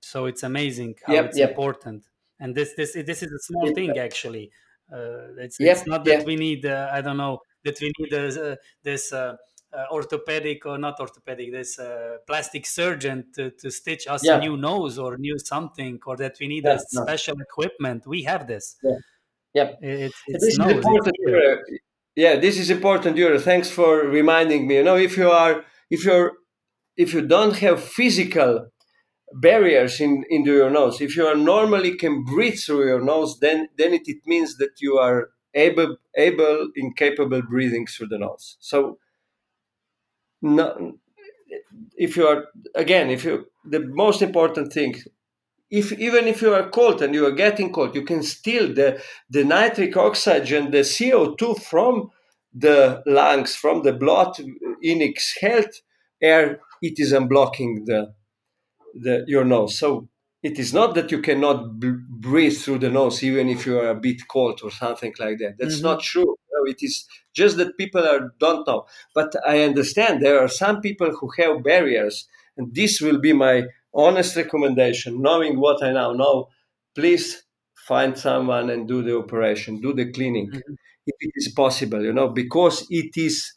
So 0.00 0.26
it's 0.26 0.44
amazing 0.44 0.94
how 1.04 1.14
yep, 1.14 1.24
it's 1.24 1.38
yep. 1.38 1.50
important. 1.50 2.04
And 2.38 2.54
this 2.54 2.74
this 2.76 2.92
this 2.92 3.24
is 3.24 3.32
a 3.32 3.40
small 3.40 3.74
thing 3.74 3.98
actually. 3.98 4.52
it's, 4.92 5.56
it's 5.58 5.86
not 5.86 6.04
that 6.04 6.24
we 6.24 6.36
need 6.36 6.64
I 6.66 7.00
don't 7.00 7.16
know 7.16 7.40
that 7.64 7.80
we 7.80 7.90
need 7.98 8.10
this 8.84 9.12
uh, 9.76 9.86
orthopedic 9.90 10.66
or 10.66 10.78
not 10.78 11.00
orthopedic, 11.00 11.52
this 11.52 11.78
uh, 11.78 12.16
plastic 12.26 12.66
surgeon 12.66 13.26
to, 13.34 13.50
to 13.50 13.70
stitch 13.70 14.06
us 14.06 14.24
yeah. 14.24 14.36
a 14.36 14.40
new 14.40 14.56
nose 14.56 14.98
or 14.98 15.16
new 15.16 15.38
something, 15.38 15.98
or 16.06 16.16
that 16.16 16.36
we 16.40 16.48
need 16.48 16.64
yeah, 16.64 16.74
a 16.74 16.78
special 16.78 17.36
equipment. 17.40 18.06
We 18.06 18.22
have 18.24 18.46
this. 18.46 18.76
Yeah, 18.82 18.98
yeah. 19.54 19.70
It, 19.80 20.12
it's 20.26 20.44
this 20.44 20.58
nose, 20.58 20.70
is 20.70 20.76
important. 20.76 21.16
yeah, 22.16 22.36
this 22.36 22.58
is 22.58 22.70
important, 22.70 23.16
Jure. 23.16 23.38
Thanks 23.38 23.70
for 23.70 24.06
reminding 24.06 24.66
me. 24.66 24.76
You 24.76 24.84
know, 24.84 24.96
if 24.96 25.16
you 25.16 25.30
are, 25.30 25.64
if 25.90 26.04
you're, 26.04 26.32
if 26.96 27.12
you 27.12 27.22
don't 27.26 27.56
have 27.58 27.82
physical 27.82 28.68
barriers 29.40 30.00
in 30.00 30.24
into 30.30 30.52
your 30.52 30.70
nose, 30.70 31.00
if 31.00 31.16
you 31.16 31.26
are 31.26 31.36
normally 31.36 31.96
can 31.96 32.24
breathe 32.24 32.58
through 32.58 32.86
your 32.86 33.02
nose, 33.02 33.38
then 33.40 33.68
then 33.76 33.92
it, 33.94 34.02
it 34.06 34.18
means 34.26 34.56
that 34.58 34.80
you 34.80 34.98
are 34.98 35.30
able 35.54 35.96
able 36.16 36.68
incapable 36.76 37.42
breathing 37.42 37.86
through 37.86 38.08
the 38.08 38.18
nose. 38.18 38.56
So 38.60 38.98
no, 40.44 40.98
if 41.96 42.16
you 42.16 42.26
are 42.26 42.46
again 42.74 43.10
if 43.10 43.24
you 43.24 43.46
the 43.64 43.80
most 43.80 44.22
important 44.22 44.72
thing 44.72 44.94
if 45.70 45.92
even 45.92 46.26
if 46.26 46.42
you 46.42 46.52
are 46.54 46.68
cold 46.68 47.02
and 47.02 47.14
you 47.14 47.26
are 47.26 47.32
getting 47.32 47.72
cold 47.72 47.94
you 47.94 48.04
can 48.04 48.22
still 48.22 48.72
the 48.74 49.00
the 49.30 49.44
nitric 49.44 49.96
oxide 49.96 50.50
and 50.52 50.72
the 50.72 50.80
co2 50.80 51.62
from 51.62 52.10
the 52.52 53.02
lungs 53.06 53.54
from 53.56 53.82
the 53.82 53.92
blood 53.92 54.32
in 54.82 55.02
exhaled 55.02 55.74
air 56.20 56.60
it 56.82 56.98
is 56.98 57.12
unblocking 57.12 57.86
the 57.86 58.14
the 58.94 59.24
your 59.26 59.44
nose. 59.44 59.78
So 59.78 60.08
it 60.42 60.58
is 60.58 60.72
not 60.72 60.94
that 60.94 61.10
you 61.10 61.20
cannot 61.20 61.80
b- 61.80 61.92
breathe 62.08 62.56
through 62.56 62.78
the 62.78 62.90
nose 62.90 63.22
even 63.22 63.48
if 63.48 63.66
you 63.66 63.78
are 63.78 63.90
a 63.90 63.94
bit 63.94 64.22
cold 64.28 64.60
or 64.62 64.70
something 64.70 65.14
like 65.18 65.38
that. 65.38 65.56
That's 65.58 65.76
mm-hmm. 65.76 65.86
not 65.86 66.02
true 66.02 66.36
it 66.66 66.78
is 66.80 67.06
just 67.32 67.56
that 67.56 67.76
people 67.76 68.06
are, 68.06 68.32
don't 68.38 68.66
know. 68.66 68.86
But 69.14 69.34
I 69.46 69.62
understand 69.62 70.20
there 70.20 70.40
are 70.40 70.48
some 70.48 70.80
people 70.80 71.10
who 71.10 71.30
have 71.38 71.62
barriers, 71.62 72.28
and 72.56 72.74
this 72.74 73.00
will 73.00 73.18
be 73.18 73.32
my 73.32 73.64
honest 73.94 74.36
recommendation. 74.36 75.22
Knowing 75.22 75.60
what 75.60 75.82
I 75.82 75.92
now 75.92 76.12
know, 76.12 76.48
please 76.94 77.42
find 77.74 78.16
someone 78.16 78.70
and 78.70 78.88
do 78.88 79.02
the 79.02 79.16
operation, 79.16 79.80
do 79.80 79.92
the 79.92 80.10
cleaning, 80.12 80.48
mm-hmm. 80.48 80.74
if 81.06 81.16
it 81.20 81.32
is 81.34 81.48
possible. 81.48 82.02
You 82.02 82.12
know, 82.12 82.28
because 82.28 82.86
it 82.90 83.16
is 83.16 83.52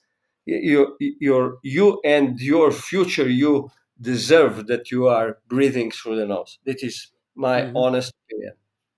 your 0.46 0.94
your 1.00 1.58
you 1.64 2.02
and 2.04 2.40
your 2.40 2.72
future 2.72 3.30
you 3.30 3.70
deserve 4.00 4.68
that 4.68 4.92
you 4.92 5.08
are 5.08 5.40
breathing 5.48 5.92
through 5.92 6.18
the 6.18 6.26
nose. 6.26 6.60
That 6.66 6.84
is 6.84 7.12
my 7.36 7.62
mm-hmm. 7.62 7.78
honest 7.78 8.14
opinion 8.26 8.54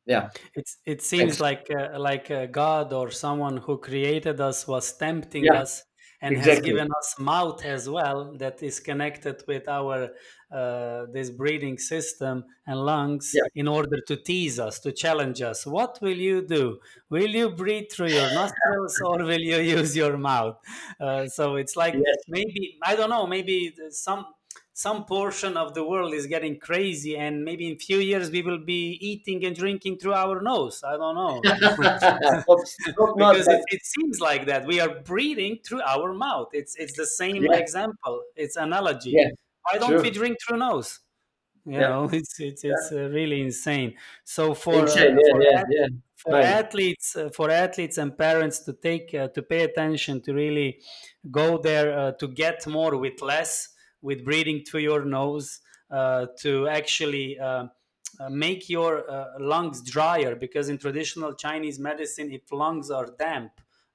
yeah 0.10 0.30
it's 0.56 0.78
it 0.86 1.01
seems 1.01 1.39
like 1.39 1.68
uh, 1.80 1.98
like 2.00 2.30
uh, 2.32 2.48
god 2.48 2.92
or 2.92 3.12
someone 3.12 3.58
who 3.58 3.78
created 3.78 4.42
us 4.42 4.68
was 4.68 4.98
tempting 4.98 5.46
yeah, 5.46 5.62
us 5.62 5.84
and 6.22 6.36
exactly. 6.36 6.56
has 6.56 6.66
given 6.66 6.89
us 7.00 7.16
mouth 7.20 7.63
as 7.63 7.89
well 7.89 8.34
that 8.38 8.62
is 8.62 8.80
connected 8.80 9.42
with 9.48 9.68
our 9.70 10.10
uh, 10.51 11.06
this 11.13 11.30
breathing 11.30 11.78
system 11.78 12.44
and 12.66 12.80
lungs 12.80 13.32
yeah. 13.36 13.44
in 13.56 13.68
order 13.68 14.00
to 14.08 14.18
tease 14.18 14.60
us 14.60 14.80
to 14.80 14.92
challenge 14.92 15.42
us 15.42 15.66
what 15.66 16.00
will 16.01 16.18
you 16.30 16.42
do 16.42 16.80
will 17.10 17.34
you 17.42 17.51
breathe 17.51 17.89
through 17.92 18.10
your 18.10 18.34
nostrils 18.34 19.00
or 19.06 19.20
will 19.20 19.46
you 19.51 19.60
use 19.60 19.96
your 19.96 20.18
mouth 20.18 20.58
uh, 21.00 21.28
so 21.28 21.56
it's 21.56 21.75
like 21.75 21.94
yes. 21.94 22.18
maybe 22.28 22.78
i 22.84 22.96
don't 22.96 23.12
know 23.12 23.28
maybe 23.28 23.74
some 23.92 24.25
some 24.79 25.03
portion 25.03 25.57
of 25.57 25.74
the 25.74 25.83
world 25.83 26.13
is 26.13 26.25
getting 26.25 26.57
crazy 26.57 27.17
and 27.17 27.43
maybe 27.43 27.69
in 27.69 27.77
few 27.77 27.98
years 27.98 28.31
we 28.31 28.41
will 28.41 28.63
be 28.75 28.98
eating 29.01 29.43
and 29.43 29.53
drinking 29.53 29.98
through 29.98 30.13
our 30.13 30.41
nose 30.41 30.81
i 30.91 30.93
don't 31.01 31.15
know 31.21 31.41
because 31.43 32.01
it, 33.55 33.62
it, 33.77 33.83
seems 33.83 34.21
like 34.21 34.45
that 34.45 34.65
we 34.65 34.79
are 34.79 35.01
breathing 35.12 35.59
through 35.65 35.81
our 35.81 36.13
mouth 36.13 36.48
it's 36.53 36.77
it's 36.77 36.95
the 36.95 37.05
same 37.05 37.43
yeah. 37.43 37.57
example 37.57 38.21
it's 38.38 38.55
analogy 38.55 39.12
yeah. 39.12 39.27
why 39.63 39.77
don't 39.77 39.89
sure. 39.89 40.01
we 40.01 40.12
drink 40.12 40.38
through 40.41 40.57
nose 40.57 41.01
you 41.65 41.74
yeah. 41.74 41.89
know 41.89 42.09
it's 42.19 42.39
it's 42.39 42.63
it's 42.63 42.89
uh, 42.93 43.09
really 43.19 43.41
insane 43.41 43.93
so 44.24 44.53
for, 44.53 44.83
insane. 44.83 45.17
Uh, 45.17 45.21
for, 45.31 45.41
ath- 45.57 45.91
for 46.15 46.33
right. 46.33 46.45
athletes 46.45 47.17
uh, 47.17 47.29
for 47.36 47.51
athletes 47.51 47.98
and 47.98 48.17
parents 48.17 48.59
to 48.59 48.71
take 48.71 49.13
uh, 49.13 49.27
to 49.36 49.41
pay 49.41 49.63
attention 49.63 50.21
to 50.21 50.33
really 50.33 50.79
go 51.29 51.57
there 51.57 52.00
uh, 52.00 52.12
to 52.13 52.29
get 52.29 52.65
more 52.65 52.95
with 52.95 53.21
less 53.21 53.75
with 54.01 54.24
breathing 54.24 54.63
through 54.63 54.82
your 54.82 55.03
nose 55.06 55.60
uh, 55.91 56.27
to 56.39 56.68
actually 56.68 57.39
uh, 57.39 57.65
uh, 58.20 58.29
make 58.29 58.70
your 58.70 59.10
uh, 59.10 59.25
lungs 59.39 59.82
drier 59.82 60.36
because 60.36 60.70
in 60.70 60.77
traditional 60.77 61.34
Chinese 61.34 61.79
medicine, 61.79 62.32
if 62.32 62.51
lungs 62.51 62.91
are 62.91 63.08
damp, 63.18 63.51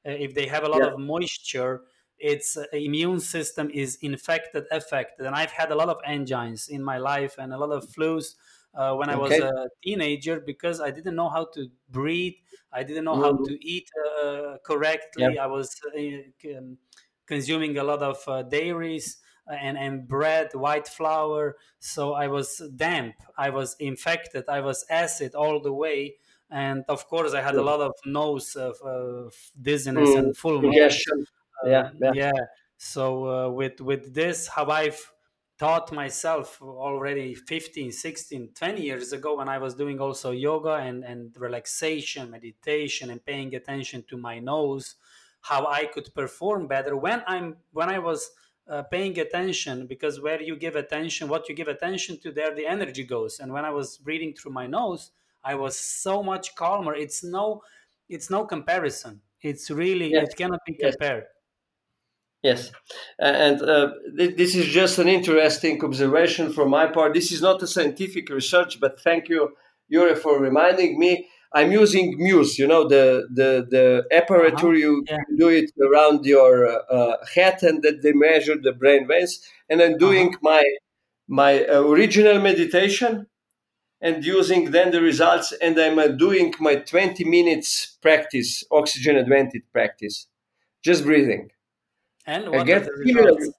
uh, 0.06 0.10
if 0.10 0.34
they 0.34 0.46
have 0.46 0.64
a 0.64 0.68
lot 0.68 0.80
yeah. 0.80 0.88
of 0.88 0.98
moisture, 0.98 1.82
its 2.18 2.56
uh, 2.56 2.64
immune 2.72 3.20
system 3.20 3.70
is 3.72 3.98
infected, 4.02 4.64
affected. 4.70 5.26
And 5.26 5.34
I've 5.34 5.50
had 5.50 5.70
a 5.70 5.74
lot 5.74 5.88
of 5.88 5.98
angines 6.08 6.68
in 6.68 6.82
my 6.82 6.98
life 6.98 7.36
and 7.38 7.52
a 7.52 7.58
lot 7.58 7.70
of 7.70 7.84
flus. 7.88 8.34
Uh, 8.74 8.92
when 8.96 9.08
I 9.08 9.14
was 9.14 9.30
a 9.30 9.68
teenager 9.84 10.40
because 10.40 10.80
I 10.80 10.90
didn't 10.90 11.14
know 11.14 11.28
how 11.28 11.46
to 11.54 11.68
breathe. 11.90 12.34
I 12.72 12.82
didn't 12.82 13.04
know 13.04 13.14
mm. 13.14 13.22
how 13.22 13.44
to 13.44 13.64
eat 13.64 13.88
uh, 14.20 14.56
correctly. 14.64 15.22
Yep. 15.22 15.38
I 15.38 15.46
was 15.46 15.76
uh, 15.96 16.58
um, 16.58 16.78
consuming 17.24 17.78
a 17.78 17.84
lot 17.84 18.02
of 18.02 18.50
dairies 18.50 19.18
and, 19.46 19.76
and 19.76 20.08
bread, 20.08 20.54
white 20.54 20.88
flour. 20.88 21.56
So 21.78 22.14
I 22.14 22.28
was 22.28 22.62
damp, 22.76 23.16
I 23.36 23.50
was 23.50 23.76
infected, 23.78 24.44
I 24.48 24.60
was 24.60 24.84
acid 24.88 25.34
all 25.34 25.60
the 25.60 25.72
way. 25.72 26.16
And 26.50 26.84
of 26.88 27.08
course, 27.08 27.34
I 27.34 27.40
had 27.40 27.54
a 27.56 27.62
lot 27.62 27.80
of 27.80 27.92
nose 28.04 28.54
of 28.54 28.76
uh, 28.84 29.30
dizziness 29.60 30.10
mm, 30.10 30.18
and 30.18 30.36
full 30.36 30.60
congestion. 30.60 31.26
Uh, 31.64 31.68
yeah, 31.68 31.90
yeah, 32.00 32.12
yeah. 32.14 32.32
So 32.76 33.26
uh, 33.26 33.50
with 33.50 33.80
with 33.80 34.14
this, 34.14 34.46
how 34.46 34.66
I've 34.66 35.12
taught 35.58 35.92
myself 35.92 36.60
already 36.60 37.34
15 37.34 37.92
16 37.92 38.50
20 38.54 38.82
years 38.82 39.12
ago 39.12 39.36
when 39.36 39.48
i 39.48 39.56
was 39.56 39.74
doing 39.74 40.00
also 40.00 40.32
yoga 40.32 40.74
and 40.74 41.04
and 41.04 41.36
relaxation 41.38 42.28
meditation 42.28 43.10
and 43.10 43.24
paying 43.24 43.54
attention 43.54 44.04
to 44.08 44.16
my 44.16 44.40
nose 44.40 44.96
how 45.42 45.64
i 45.66 45.84
could 45.84 46.12
perform 46.12 46.66
better 46.66 46.96
when 46.96 47.22
i'm 47.28 47.56
when 47.72 47.88
i 47.88 47.98
was 48.00 48.32
uh, 48.68 48.82
paying 48.82 49.18
attention 49.18 49.86
because 49.86 50.20
where 50.20 50.40
you 50.40 50.56
give 50.56 50.76
attention 50.76 51.28
what 51.28 51.48
you 51.48 51.54
give 51.54 51.68
attention 51.68 52.18
to 52.18 52.32
there 52.32 52.54
the 52.54 52.66
energy 52.66 53.04
goes 53.04 53.40
and 53.40 53.52
when 53.52 53.64
i 53.64 53.70
was 53.70 53.98
breathing 53.98 54.32
through 54.32 54.52
my 54.52 54.66
nose 54.66 55.10
i 55.44 55.54
was 55.54 55.78
so 55.78 56.22
much 56.22 56.54
calmer 56.54 56.94
it's 56.94 57.22
no 57.22 57.62
it's 58.08 58.30
no 58.30 58.44
comparison 58.44 59.20
it's 59.42 59.70
really 59.70 60.12
yes. 60.12 60.28
it 60.28 60.36
cannot 60.36 60.60
be 60.66 60.74
compared 60.74 61.24
Yes, 62.44 62.72
and 63.18 63.62
uh, 63.62 63.92
th- 64.18 64.36
this 64.36 64.54
is 64.54 64.66
just 64.66 64.98
an 64.98 65.08
interesting 65.08 65.82
observation 65.82 66.52
from 66.52 66.68
my 66.68 66.86
part. 66.86 67.14
This 67.14 67.32
is 67.32 67.40
not 67.40 67.62
a 67.62 67.66
scientific 67.66 68.28
research, 68.28 68.78
but 68.80 69.00
thank 69.00 69.30
you, 69.30 69.56
Jure, 69.90 70.14
for 70.14 70.38
reminding 70.38 70.98
me. 70.98 71.26
I'm 71.54 71.70
using 71.70 72.16
Muse, 72.18 72.58
you 72.58 72.66
know, 72.66 72.86
the 72.88 73.28
the 73.32 73.66
the 73.70 74.04
apparatus 74.10 74.62
uh-huh. 74.62 74.72
you 74.72 75.04
yeah. 75.08 75.18
do 75.36 75.48
it 75.48 75.70
around 75.80 76.24
your 76.24 76.66
uh, 76.92 77.16
head, 77.34 77.62
and 77.62 77.82
that 77.82 78.02
they 78.02 78.12
measure 78.12 78.56
the 78.60 78.72
brain 78.72 79.06
waves. 79.06 79.40
And 79.68 79.80
I'm 79.80 79.96
doing 79.96 80.28
uh-huh. 80.28 80.38
my 80.42 80.64
my 81.28 81.64
original 81.68 82.40
meditation, 82.40 83.26
and 84.00 84.24
using 84.24 84.72
then 84.72 84.90
the 84.90 85.00
results, 85.00 85.52
and 85.62 85.78
I'm 85.78 85.98
uh, 85.98 86.08
doing 86.08 86.54
my 86.58 86.76
20 86.76 87.24
minutes 87.24 87.98
practice, 88.02 88.64
oxygen 88.70 89.16
advantage 89.16 89.64
practice, 89.72 90.26
just 90.82 91.04
breathing 91.04 91.50
and 92.26 92.48
what 92.50 92.60
I 92.60 92.64
get 92.64 92.88
similar, 93.04 93.32
results? 93.32 93.50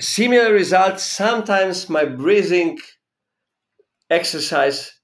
similar 0.00 0.52
results. 0.52 1.04
Sometimes 1.04 1.88
my 1.88 2.04
breathing 2.04 2.78
exercise 4.08 4.99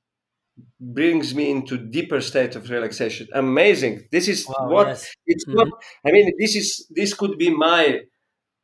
brings 0.80 1.34
me 1.34 1.50
into 1.50 1.78
deeper 1.78 2.20
state 2.20 2.54
of 2.54 2.68
relaxation. 2.70 3.26
Amazing. 3.32 4.06
This 4.12 4.28
is 4.28 4.46
wow, 4.46 4.68
what 4.68 4.88
yes. 4.88 5.14
it's 5.26 5.46
mm-hmm. 5.46 5.58
not. 5.58 5.68
I 6.06 6.12
mean, 6.12 6.32
this 6.38 6.54
is 6.54 6.86
this 6.90 7.14
could 7.14 7.38
be 7.38 7.50
my 7.50 8.00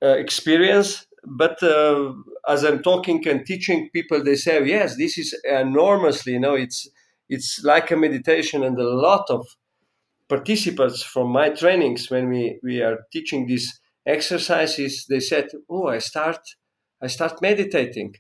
uh, 0.03 0.09
experience, 0.09 1.07
but 1.25 1.63
uh, 1.63 2.13
as 2.49 2.65
I'm 2.65 2.83
talking 2.83 3.27
and 3.29 3.47
teaching 3.47 3.89
people, 3.93 4.23
they 4.23 4.37
say, 4.37 4.65
yes, 4.67 4.97
this 4.97 5.17
is 5.17 5.35
enormously. 5.45 6.33
You 6.35 6.41
know, 6.41 6.55
it's 6.55 6.89
it's 7.29 7.63
like 7.65 7.91
a 7.91 7.97
meditation, 7.97 8.63
and 8.63 8.79
a 8.79 8.89
lot 8.89 9.25
of 9.31 9.47
participants 10.29 11.03
from 11.03 11.29
my 11.29 11.51
trainings 11.51 12.11
when 12.11 12.29
we 12.29 12.59
we 12.63 12.81
are 12.81 12.99
teaching 13.13 13.47
these 13.47 13.81
exercises 14.07 15.07
they 15.11 15.21
said 15.21 15.47
oh 15.69 15.87
i 15.89 15.99
start 15.99 16.41
i 17.03 17.07
start 17.07 17.43
meditating 17.43 18.15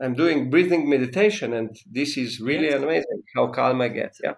i'm 0.00 0.14
doing 0.14 0.50
breathing 0.50 0.88
meditation 0.88 1.52
and 1.52 1.76
this 1.90 2.16
is 2.16 2.40
really 2.40 2.70
yes. 2.70 2.82
amazing 2.82 3.22
how 3.34 3.46
calm 3.48 3.80
i 3.80 3.88
get 3.88 4.14
yeah 4.22 4.34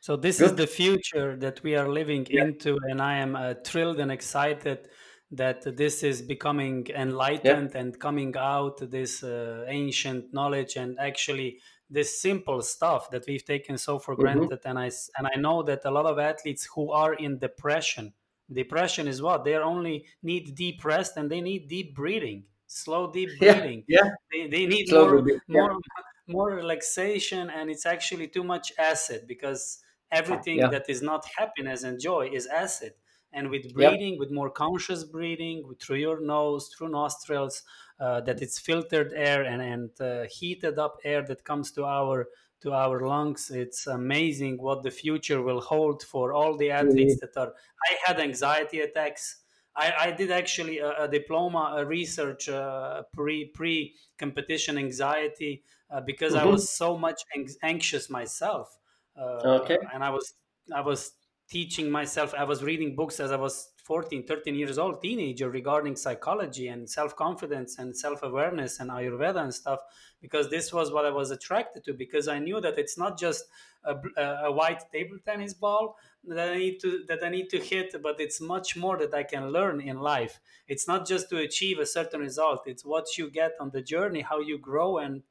so 0.00 0.16
this 0.16 0.38
Good. 0.38 0.50
is 0.50 0.56
the 0.56 0.66
future 0.66 1.36
that 1.36 1.62
we 1.62 1.76
are 1.76 1.88
living 1.88 2.26
yeah. 2.30 2.44
into 2.44 2.78
and 2.88 3.00
i 3.00 3.16
am 3.16 3.36
uh, 3.36 3.54
thrilled 3.64 4.00
and 4.00 4.10
excited 4.10 4.88
that 5.30 5.62
this 5.76 6.02
is 6.02 6.20
becoming 6.20 6.86
enlightened 6.94 7.70
yeah. 7.72 7.80
and 7.80 7.98
coming 7.98 8.34
out 8.36 8.90
this 8.90 9.22
uh, 9.22 9.64
ancient 9.66 10.32
knowledge 10.34 10.76
and 10.76 10.98
actually 10.98 11.58
this 11.88 12.20
simple 12.20 12.60
stuff 12.60 13.10
that 13.10 13.24
we've 13.26 13.44
taken 13.44 13.78
so 13.78 13.98
for 13.98 14.14
mm-hmm. 14.14 14.22
granted 14.22 14.60
and 14.64 14.78
i 14.78 14.90
and 15.16 15.26
i 15.34 15.38
know 15.38 15.62
that 15.62 15.80
a 15.84 15.90
lot 15.90 16.06
of 16.06 16.18
athletes 16.18 16.68
who 16.74 16.90
are 16.90 17.14
in 17.14 17.38
depression 17.38 18.12
Depression 18.52 19.08
is 19.08 19.22
what 19.22 19.44
they 19.44 19.54
only 19.56 20.06
need 20.22 20.54
deep 20.54 20.84
rest 20.84 21.16
and 21.16 21.30
they 21.30 21.40
need 21.40 21.68
deep 21.68 21.94
breathing, 21.94 22.44
slow 22.72 23.10
deep 23.10 23.30
breathing. 23.38 23.84
Yeah, 23.88 24.00
yeah. 24.04 24.10
They, 24.30 24.46
they 24.48 24.66
need 24.66 24.88
slow 24.88 25.06
more 25.06 25.22
breathing. 25.22 25.40
more 25.48 25.70
yeah. 25.72 26.34
more 26.34 26.50
relaxation, 26.50 27.50
and 27.50 27.70
it's 27.70 27.86
actually 27.86 28.28
too 28.28 28.44
much 28.44 28.72
acid 28.78 29.26
because 29.26 29.78
everything 30.10 30.58
yeah. 30.58 30.68
that 30.68 30.88
is 30.88 31.02
not 31.02 31.24
happiness 31.38 31.82
and 31.82 32.00
joy 32.00 32.30
is 32.32 32.46
acid. 32.46 32.94
And 33.34 33.48
with 33.48 33.72
breathing, 33.72 34.18
with 34.18 34.30
more 34.30 34.50
conscious 34.50 35.04
breathing, 35.04 35.64
through 35.80 35.96
your 35.96 36.20
nose, 36.20 36.68
through 36.68 36.90
nostrils, 36.90 37.62
uh, 37.98 38.20
that 38.22 38.42
it's 38.42 38.58
filtered 38.58 39.12
air 39.14 39.42
and 39.42 39.62
and 39.62 39.90
uh, 40.00 40.26
heated 40.28 40.78
up 40.78 40.96
air 41.04 41.22
that 41.22 41.44
comes 41.44 41.70
to 41.72 41.84
our 41.84 42.28
to 42.62 42.72
our 42.72 43.06
lungs. 43.06 43.50
It's 43.50 43.86
amazing 43.86 44.58
what 44.60 44.82
the 44.82 44.90
future 44.90 45.42
will 45.42 45.60
hold 45.60 46.02
for 46.02 46.32
all 46.32 46.56
the 46.56 46.70
athletes 46.70 47.14
mm-hmm. 47.14 47.26
that 47.32 47.40
are. 47.40 47.52
I 47.88 47.92
had 48.06 48.20
anxiety 48.20 48.80
attacks. 48.80 49.41
I, 49.76 49.92
I 50.00 50.10
did 50.10 50.30
actually 50.30 50.78
a, 50.78 51.04
a 51.04 51.08
diploma 51.08 51.74
a 51.78 51.84
research 51.84 52.48
uh, 52.48 53.02
pre 53.12 53.46
pre 53.46 53.94
competition 54.18 54.78
anxiety 54.78 55.62
uh, 55.90 56.00
because 56.00 56.34
mm-hmm. 56.34 56.48
I 56.48 56.50
was 56.50 56.70
so 56.70 56.96
much 56.96 57.22
anxious 57.62 58.10
myself. 58.10 58.76
Uh, 59.16 59.60
okay. 59.62 59.78
And 59.92 60.04
I 60.04 60.10
was 60.10 60.34
I 60.74 60.80
was 60.80 61.12
teaching 61.48 61.90
myself. 61.90 62.34
I 62.36 62.44
was 62.44 62.62
reading 62.62 62.94
books 62.94 63.20
as 63.20 63.32
I 63.32 63.36
was 63.36 63.71
14 63.82 64.24
13 64.26 64.54
years 64.54 64.78
old 64.78 65.02
teenager 65.02 65.50
regarding 65.50 65.96
psychology 65.96 66.68
and 66.68 66.88
self-confidence 66.88 67.78
and 67.78 67.96
self-awareness 67.96 68.78
and 68.80 68.90
ayurveda 68.90 69.42
and 69.42 69.52
stuff 69.52 69.80
because 70.20 70.48
this 70.50 70.72
was 70.72 70.92
what 70.92 71.04
i 71.04 71.10
was 71.10 71.30
attracted 71.30 71.84
to 71.84 71.92
because 71.92 72.28
i 72.28 72.38
knew 72.38 72.60
that 72.60 72.78
it's 72.78 72.96
not 72.96 73.18
just 73.18 73.44
a, 73.84 73.96
a 74.44 74.52
white 74.52 74.82
table 74.92 75.16
tennis 75.26 75.52
ball 75.54 75.96
that 76.24 76.50
i 76.50 76.56
need 76.56 76.78
to 76.78 77.02
that 77.08 77.24
i 77.24 77.28
need 77.28 77.48
to 77.48 77.58
hit 77.58 77.94
but 78.02 78.20
it's 78.20 78.40
much 78.40 78.76
more 78.76 78.96
that 78.96 79.12
i 79.12 79.22
can 79.24 79.50
learn 79.50 79.80
in 79.80 79.98
life 79.98 80.40
it's 80.68 80.86
not 80.86 81.06
just 81.06 81.28
to 81.28 81.38
achieve 81.38 81.78
a 81.80 81.86
certain 81.86 82.20
result 82.20 82.62
it's 82.66 82.84
what 82.84 83.18
you 83.18 83.28
get 83.28 83.52
on 83.58 83.70
the 83.70 83.82
journey 83.82 84.20
how 84.20 84.38
you 84.38 84.58
grow 84.58 84.98
and 84.98 85.22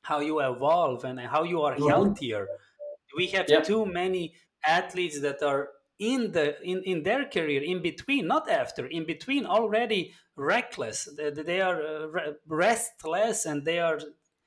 how 0.00 0.20
you 0.20 0.40
evolve 0.40 1.04
and 1.04 1.20
how 1.20 1.42
you 1.42 1.60
are 1.60 1.74
mm-hmm. 1.74 1.88
healthier 1.88 2.48
we 3.16 3.26
have 3.26 3.46
yep. 3.48 3.64
too 3.64 3.84
many 3.84 4.34
athletes 4.66 5.20
that 5.20 5.42
are 5.42 5.68
in 6.02 6.32
the 6.32 6.60
in, 6.62 6.82
in 6.82 7.04
their 7.04 7.24
career 7.26 7.62
in 7.62 7.80
between 7.80 8.26
not 8.26 8.50
after 8.50 8.86
in 8.86 9.06
between 9.06 9.46
already 9.46 10.12
reckless. 10.36 11.08
They, 11.16 11.30
they 11.30 11.60
are 11.60 11.80
uh, 11.80 12.32
restless 12.48 13.46
and 13.46 13.64
they 13.64 13.78
are 13.78 14.00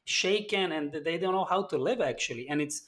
shaken 0.04 0.74
and 0.74 0.92
they 0.92 1.18
don't 1.18 1.34
know 1.34 1.46
how 1.46 1.64
to 1.64 1.78
live 1.78 2.02
actually. 2.02 2.50
And 2.50 2.62
it's 2.62 2.82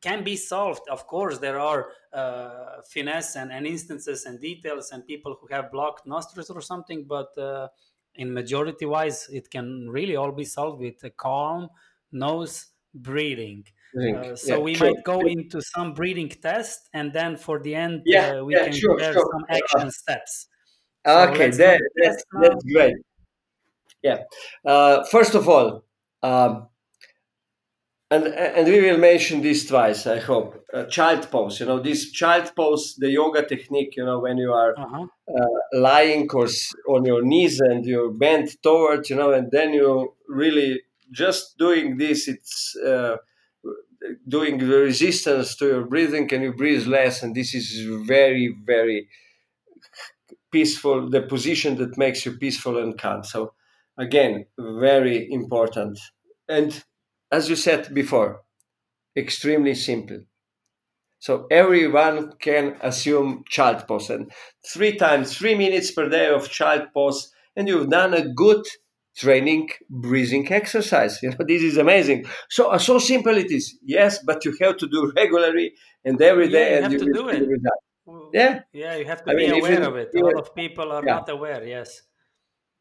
can 0.00 0.22
be 0.22 0.36
solved. 0.36 0.82
Of 0.88 1.06
course 1.06 1.38
there 1.38 1.58
are 1.58 1.88
uh, 2.12 2.82
finesse 2.88 3.34
and, 3.36 3.50
and, 3.50 3.66
instances 3.66 4.26
and 4.26 4.38
details 4.38 4.90
and 4.92 5.04
people 5.04 5.36
who 5.40 5.48
have 5.50 5.72
blocked 5.72 6.06
nostrils 6.06 6.50
or 6.50 6.60
something 6.60 7.04
but 7.04 7.36
uh, 7.36 7.68
in 8.14 8.32
majority 8.32 8.86
wise 8.86 9.28
it 9.30 9.50
can 9.50 9.88
really 9.90 10.16
all 10.16 10.32
be 10.32 10.44
solved 10.44 10.80
with 10.80 11.02
a 11.04 11.10
calm 11.10 11.68
nose 12.12 12.66
breathing 12.94 13.64
uh, 13.96 14.36
so 14.36 14.56
yeah, 14.56 14.58
we 14.58 14.74
sure. 14.74 14.88
might 14.88 15.04
go 15.04 15.20
into 15.20 15.60
some 15.60 15.94
breathing 15.94 16.28
test, 16.28 16.88
and 16.92 17.12
then 17.12 17.36
for 17.36 17.58
the 17.58 17.74
end, 17.74 18.02
yeah, 18.04 18.38
uh, 18.38 18.44
we 18.44 18.54
yeah, 18.54 18.64
can 18.64 18.72
sure, 18.72 18.98
share 18.98 19.12
sure. 19.12 19.30
some 19.32 19.44
action 19.48 19.90
steps. 19.90 20.48
So 21.06 21.28
okay, 21.30 21.50
that, 21.50 21.80
that's, 21.96 22.24
that's 22.42 22.64
great. 22.64 22.96
Yeah. 24.02 24.18
Uh, 24.64 25.04
first 25.04 25.34
of 25.34 25.48
all, 25.48 25.84
um, 26.22 26.68
and 28.10 28.24
and 28.24 28.66
we 28.66 28.80
will 28.80 28.98
mention 28.98 29.42
this 29.42 29.66
twice. 29.66 30.06
I 30.06 30.18
hope 30.18 30.64
uh, 30.72 30.84
child 30.84 31.30
pose. 31.30 31.60
You 31.60 31.66
know, 31.66 31.78
this 31.78 32.10
child 32.10 32.52
pose, 32.56 32.96
the 32.98 33.10
yoga 33.10 33.46
technique. 33.46 33.96
You 33.96 34.04
know, 34.06 34.20
when 34.20 34.38
you 34.38 34.52
are 34.52 34.74
uh-huh. 34.78 35.06
uh, 35.28 35.78
lying 35.78 36.28
or 36.32 36.46
on 36.88 37.04
your 37.04 37.22
knees 37.22 37.60
and 37.60 37.84
you're 37.84 38.10
bent 38.10 38.56
towards. 38.62 39.10
You 39.10 39.16
know, 39.16 39.32
and 39.32 39.50
then 39.50 39.74
you 39.74 40.14
really 40.26 40.80
just 41.12 41.58
doing 41.58 41.98
this. 41.98 42.28
It's 42.28 42.76
uh, 42.76 43.16
doing 44.26 44.58
the 44.58 44.66
resistance 44.66 45.56
to 45.56 45.66
your 45.66 45.84
breathing 45.86 46.32
and 46.32 46.42
you 46.42 46.52
breathe 46.52 46.86
less? 46.86 47.22
And 47.22 47.34
this 47.34 47.54
is 47.54 47.86
very 48.06 48.54
very 48.64 49.08
peaceful 50.50 51.08
the 51.10 51.22
position 51.22 51.76
that 51.76 51.98
makes 51.98 52.24
you 52.24 52.36
peaceful 52.36 52.78
and 52.78 52.98
calm. 52.98 53.24
So 53.24 53.54
again 53.98 54.46
very 54.58 55.30
important. 55.30 55.98
And 56.48 56.84
as 57.30 57.48
you 57.48 57.56
said 57.56 57.94
before 57.94 58.42
extremely 59.16 59.74
simple. 59.74 60.20
So 61.18 61.46
everyone 61.50 62.32
can 62.38 62.76
assume 62.80 63.44
child 63.48 63.86
pose. 63.88 64.10
And 64.10 64.30
three 64.72 64.96
times 64.96 65.36
three 65.36 65.56
minutes 65.56 65.90
per 65.90 66.08
day 66.08 66.28
of 66.28 66.50
child 66.50 66.88
pose 66.94 67.32
and 67.56 67.66
you've 67.66 67.90
done 67.90 68.14
a 68.14 68.28
good 68.28 68.64
training 69.18 69.68
breathing 69.90 70.50
exercise. 70.52 71.18
You 71.22 71.30
know, 71.30 71.44
this 71.46 71.62
is 71.62 71.76
amazing. 71.76 72.26
So 72.48 72.70
uh, 72.70 72.78
so 72.78 72.98
simple 72.98 73.36
it 73.36 73.50
is. 73.50 73.76
Yes, 73.82 74.18
but 74.24 74.44
you 74.44 74.56
have 74.60 74.76
to 74.78 74.86
do 74.86 75.12
regularly 75.16 75.72
and 76.04 76.20
every 76.22 76.48
day, 76.48 76.66
yeah, 76.66 76.70
you 76.70 76.76
and 76.76 76.84
have 76.84 76.92
you 76.92 76.98
to 77.00 77.12
do 77.12 77.28
it. 77.28 77.42
Yeah, 78.32 78.60
yeah, 78.72 78.96
you 78.96 79.04
have 79.04 79.22
to 79.24 79.30
I 79.30 79.34
be 79.34 79.50
mean, 79.50 79.60
aware 79.60 79.82
of 79.82 79.96
it. 79.96 80.08
A 80.14 80.20
lot 80.20 80.38
of 80.38 80.54
people 80.54 80.92
are 80.92 81.04
yeah. 81.04 81.16
not 81.16 81.28
aware. 81.28 81.62
Yes, 81.66 82.02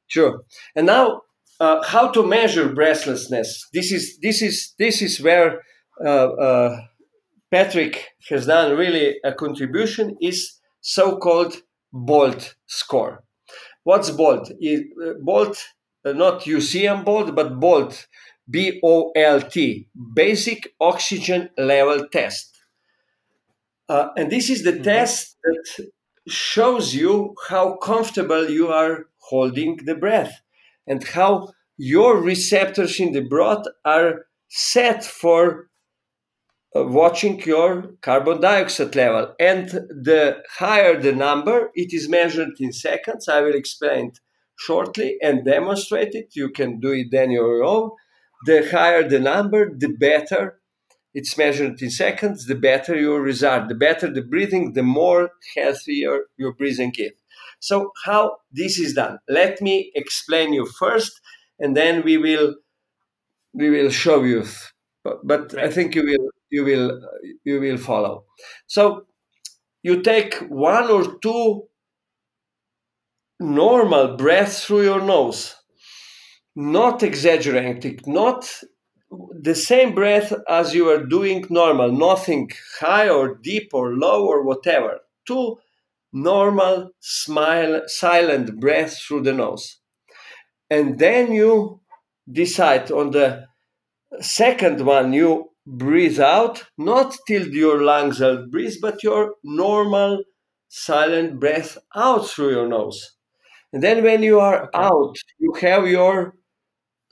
sure. 0.08 0.43
And 0.76 0.86
now, 0.86 1.21
uh, 1.60 1.84
how 1.84 2.10
to 2.12 2.23
measure 2.23 2.69
breathlessness? 2.69 3.67
This 3.73 3.91
is 3.91 4.19
this 4.21 4.41
is 4.41 4.73
this 4.80 5.02
is 5.02 5.19
where 5.19 5.62
uh, 6.06 6.30
uh, 6.47 6.82
Patrick 7.52 8.08
has 8.30 8.45
done 8.45 8.78
really 8.78 9.17
a 9.23 9.34
contribution. 9.34 10.15
Is 10.21 10.39
so-called 10.82 11.54
BOLT 11.91 12.56
score. 12.67 13.23
What's 13.84 14.12
BOLT? 14.12 14.52
Uh, 14.52 15.13
BOLT 15.21 15.58
not 16.13 16.41
Usain 16.41 17.04
Bolt, 17.04 17.36
but 17.36 17.60
BOLT, 17.60 18.08
B 18.50 18.80
O 18.84 19.12
L 19.15 19.41
T, 19.41 19.88
Basic 20.13 20.74
Oxygen 20.80 21.50
Level 21.58 22.08
Test. 22.10 22.58
Uh, 23.89 24.10
and 24.17 24.32
this 24.32 24.50
is 24.50 24.63
the 24.63 24.74
mm-hmm. 24.74 24.84
test 24.84 25.38
that 25.43 25.89
shows 26.28 26.93
you 26.93 27.36
how 27.50 27.78
comfortable 27.78 28.50
you 28.50 28.67
are 28.67 29.06
holding 29.20 29.78
the 29.86 29.96
breath 29.96 30.41
and 30.86 31.04
how 31.04 31.50
your 31.78 32.22
receptors 32.22 33.00
in 33.00 33.13
the 33.13 33.22
breath 33.22 33.63
are 33.86 34.26
set 34.50 35.06
for 35.06 35.70
uh, 36.76 36.84
watching 36.84 37.39
your 37.41 37.93
carbon 38.02 38.41
dioxide 38.41 38.96
level. 38.96 39.34
And 39.39 39.70
the 39.70 40.43
higher 40.58 41.00
the 41.00 41.13
number, 41.13 41.72
it 41.76 41.93
is 41.93 42.10
measured 42.10 42.60
in 42.60 42.74
seconds. 42.74 43.30
I 43.30 43.41
will 43.41 43.56
explain 43.56 44.13
shortly 44.58 45.17
and 45.22 45.46
demonstrate 45.46 46.13
it. 46.15 46.36
You 46.36 46.50
can 46.50 46.80
do 46.80 46.91
it 46.91 47.08
then 47.12 47.32
your 47.32 47.63
own. 47.63 47.91
The 48.46 48.67
higher 48.70 49.08
the 49.08 49.20
number, 49.20 49.70
the 49.76 49.89
better. 49.89 50.60
It's 51.13 51.38
measured 51.38 51.82
in 51.82 51.89
seconds, 51.89 52.46
the 52.46 52.56
better 52.56 52.96
your 52.96 53.22
result. 53.22 53.70
The 53.70 53.76
better 53.76 54.12
the 54.12 54.22
breathing, 54.22 54.74
the 54.74 54.84
more 54.84 55.32
healthier 55.56 56.22
your 56.38 56.54
breathing 56.54 56.93
is. 56.98 57.12
So 57.60 57.91
how 58.06 58.38
this 58.52 58.78
is 58.78 58.93
done? 58.93 59.17
Let 59.28 59.62
me 59.62 59.91
explain 59.96 60.54
you 60.54 60.65
first, 60.65 61.20
and 61.60 61.76
then 61.76 62.04
we 62.04 62.17
will 62.17 62.56
we 63.54 63.70
will 63.70 63.89
show 63.89 64.24
you. 64.24 64.46
But, 65.04 65.26
but. 65.26 65.58
I 65.58 65.70
think 65.70 65.96
you 65.96 66.04
will 66.04 66.30
you 66.52 66.63
will 66.63 67.02
you 67.43 67.60
will 67.60 67.78
follow. 67.78 68.26
So 68.67 69.06
you 69.82 70.02
take 70.02 70.36
one 70.50 70.89
or 70.91 71.17
two 71.20 71.63
normal 73.39 74.17
breath 74.17 74.63
through 74.63 74.84
your 74.84 75.02
nose, 75.02 75.56
not 76.56 77.04
exaggerating, 77.04 78.00
not 78.06 78.52
the 79.41 79.56
same 79.56 79.93
breath 79.93 80.34
as 80.50 80.73
you 80.73 80.89
are 80.89 81.06
doing 81.06 81.45
normal, 81.50 81.91
nothing 81.91 82.50
high 82.80 83.10
or 83.10 83.36
deep 83.36 83.69
or 83.73 83.93
low 83.93 84.26
or 84.26 84.43
whatever. 84.43 85.00
Two 85.26 85.58
normal, 86.12 86.91
smile, 87.00 87.84
silent 87.88 88.60
breath 88.60 88.97
through 89.00 89.21
the 89.23 89.34
nose. 89.34 89.80
And 90.69 91.00
then 91.00 91.32
you 91.32 91.82
decide 92.30 92.91
on 92.91 93.12
the 93.12 93.45
second 94.19 94.86
one, 94.86 95.13
you 95.13 95.52
breathe 95.65 96.19
out, 96.19 96.65
not 96.78 97.15
till 97.28 97.47
your 97.47 97.84
lungs 97.84 98.21
are 98.21 98.45
breathe, 98.47 98.76
but 98.82 99.04
your 99.04 99.36
normal, 99.43 100.23
silent 100.67 101.39
breath 101.39 101.78
out 101.95 102.28
through 102.28 102.52
your 102.52 102.67
nose. 102.67 103.16
And 103.78 103.84
then 103.84 104.04
when 104.04 104.24
you 104.24 104.40
are 104.40 104.63
okay. 104.63 104.70
out, 104.74 105.18
you 105.38 105.54
have 105.62 105.88
your 105.88 106.34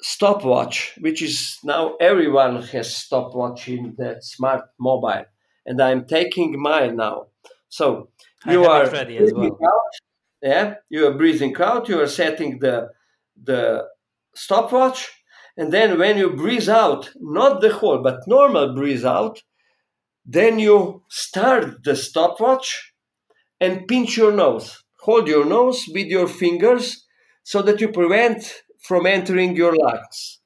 stopwatch, 0.01 0.97
which 0.99 1.21
is 1.21 1.59
now 1.63 1.95
everyone 2.01 2.59
has 2.63 2.97
stopwatch 2.97 3.67
in 3.67 3.93
the 3.99 4.17
smart 4.21 4.63
mobile. 4.79 5.25
And 5.67 5.79
I'm 5.79 6.05
taking 6.05 6.59
mine 6.59 6.95
now. 6.95 7.27
So 7.69 8.09
you 8.47 8.65
are 8.65 8.89
ready 8.89 9.17
as 9.19 9.31
well. 9.31 9.59
Out, 9.63 9.93
yeah, 10.41 10.73
you 10.89 11.05
are 11.05 11.13
breathing 11.13 11.55
out. 11.61 11.87
You 11.87 12.01
are 12.01 12.07
setting 12.07 12.57
the 12.57 12.89
the 13.39 13.85
stopwatch, 14.33 15.11
and 15.55 15.71
then 15.71 15.99
when 15.99 16.17
you 16.17 16.31
breathe 16.31 16.67
out, 16.67 17.11
not 17.17 17.61
the 17.61 17.73
whole, 17.73 17.99
but 17.99 18.27
normal 18.27 18.73
breathe 18.73 19.05
out, 19.05 19.43
then 20.25 20.57
you 20.57 21.03
start 21.09 21.83
the 21.83 21.95
stopwatch 21.95 22.91
and 23.61 23.87
pinch 23.87 24.17
your 24.17 24.31
nose. 24.31 24.81
Hold 25.05 25.27
your 25.27 25.45
nose 25.45 25.85
with 25.93 26.07
your 26.07 26.27
fingers 26.27 27.05
so 27.43 27.61
that 27.61 27.79
you 27.79 27.89
prevent 27.89 28.63
from 28.81 29.05
entering 29.05 29.55
your 29.55 29.75
lungs. 29.75 30.39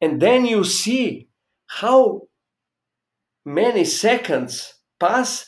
And 0.00 0.20
then 0.20 0.44
you 0.44 0.64
see 0.64 1.28
how 1.66 2.22
many 3.44 3.84
seconds 3.84 4.74
pass 4.98 5.46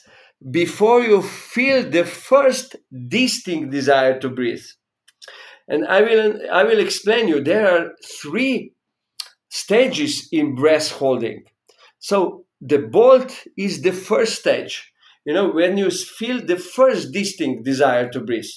before 0.50 1.02
you 1.02 1.20
feel 1.20 1.90
the 1.90 2.04
first 2.04 2.76
distinct 3.08 3.70
desire 3.70 4.20
to 4.20 4.28
breathe. 4.28 4.66
And 5.66 5.84
I 5.86 6.00
will, 6.02 6.38
I 6.52 6.62
will 6.62 6.78
explain 6.78 7.26
you. 7.26 7.42
There 7.42 7.66
are 7.68 7.90
three 8.22 8.72
stages 9.48 10.28
in 10.30 10.54
breath 10.54 10.92
holding. 10.92 11.42
So 11.98 12.44
the 12.60 12.78
bolt 12.78 13.46
is 13.56 13.82
the 13.82 13.92
first 13.92 14.38
stage. 14.38 14.92
You 15.24 15.34
know, 15.34 15.50
when 15.50 15.76
you 15.76 15.90
feel 15.90 16.44
the 16.44 16.56
first 16.56 17.12
distinct 17.12 17.64
desire 17.64 18.08
to 18.10 18.20
breathe. 18.20 18.50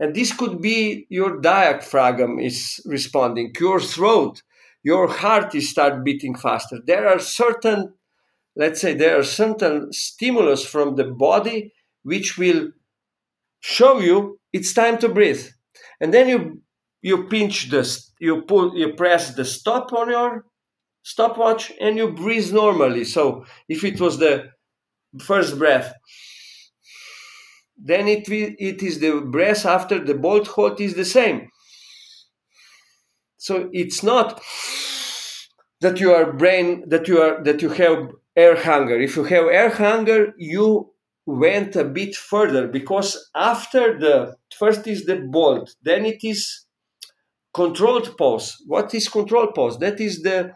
And 0.00 0.14
this 0.14 0.32
could 0.32 0.60
be 0.60 1.06
your 1.08 1.40
diaphragm 1.40 2.38
is 2.38 2.80
responding, 2.86 3.52
your 3.58 3.80
throat, 3.80 4.42
your 4.82 5.08
heart 5.08 5.54
is 5.54 5.70
start 5.70 6.04
beating 6.04 6.36
faster. 6.36 6.78
There 6.84 7.08
are 7.08 7.18
certain 7.18 7.94
let's 8.58 8.80
say 8.80 8.92
there 8.92 9.18
are 9.18 9.22
certain 9.24 9.90
stimulus 9.92 10.66
from 10.66 10.96
the 10.96 11.04
body 11.04 11.72
which 12.02 12.36
will 12.36 12.72
show 13.60 13.98
you 13.98 14.38
it's 14.52 14.74
time 14.74 14.98
to 14.98 15.08
breathe 15.08 15.46
and 16.00 16.12
then 16.12 16.28
you 16.28 16.60
you 17.00 17.24
pinch 17.28 17.70
this 17.70 18.12
you 18.20 18.42
pull 18.42 18.76
you 18.76 18.92
press 18.94 19.34
the 19.34 19.44
stop 19.44 19.92
on 19.92 20.10
your 20.10 20.44
stopwatch 21.02 21.72
and 21.80 21.96
you 21.96 22.10
breathe 22.12 22.52
normally 22.52 23.04
so 23.04 23.44
if 23.68 23.84
it 23.84 24.00
was 24.00 24.18
the 24.18 24.50
first 25.20 25.58
breath 25.58 25.94
then 27.76 28.08
it 28.08 28.28
it 28.28 28.82
is 28.82 28.98
the 29.00 29.20
breath 29.20 29.64
after 29.64 29.98
the 30.04 30.14
bolt 30.14 30.46
hold 30.48 30.80
is 30.80 30.94
the 30.94 31.04
same 31.04 31.48
so 33.36 33.70
it's 33.72 34.02
not 34.02 34.40
that 35.80 36.00
you 36.00 36.12
are 36.12 36.32
brain 36.32 36.84
that 36.88 37.06
you 37.08 37.20
are 37.20 37.42
that 37.44 37.62
you 37.62 37.70
have 37.70 38.08
air 38.36 38.56
hunger. 38.56 38.98
If 39.00 39.16
you 39.16 39.24
have 39.24 39.46
air 39.46 39.70
hunger, 39.70 40.32
you 40.38 40.90
went 41.26 41.76
a 41.76 41.84
bit 41.84 42.14
further 42.14 42.68
because 42.68 43.30
after 43.34 43.98
the 43.98 44.34
first 44.56 44.86
is 44.86 45.04
the 45.04 45.16
bolt, 45.16 45.74
then 45.82 46.06
it 46.06 46.20
is 46.22 46.64
controlled 47.52 48.16
pause. 48.16 48.56
What 48.66 48.94
is 48.94 49.08
controlled 49.08 49.54
pause? 49.54 49.78
That 49.78 50.00
is 50.00 50.22
the 50.22 50.52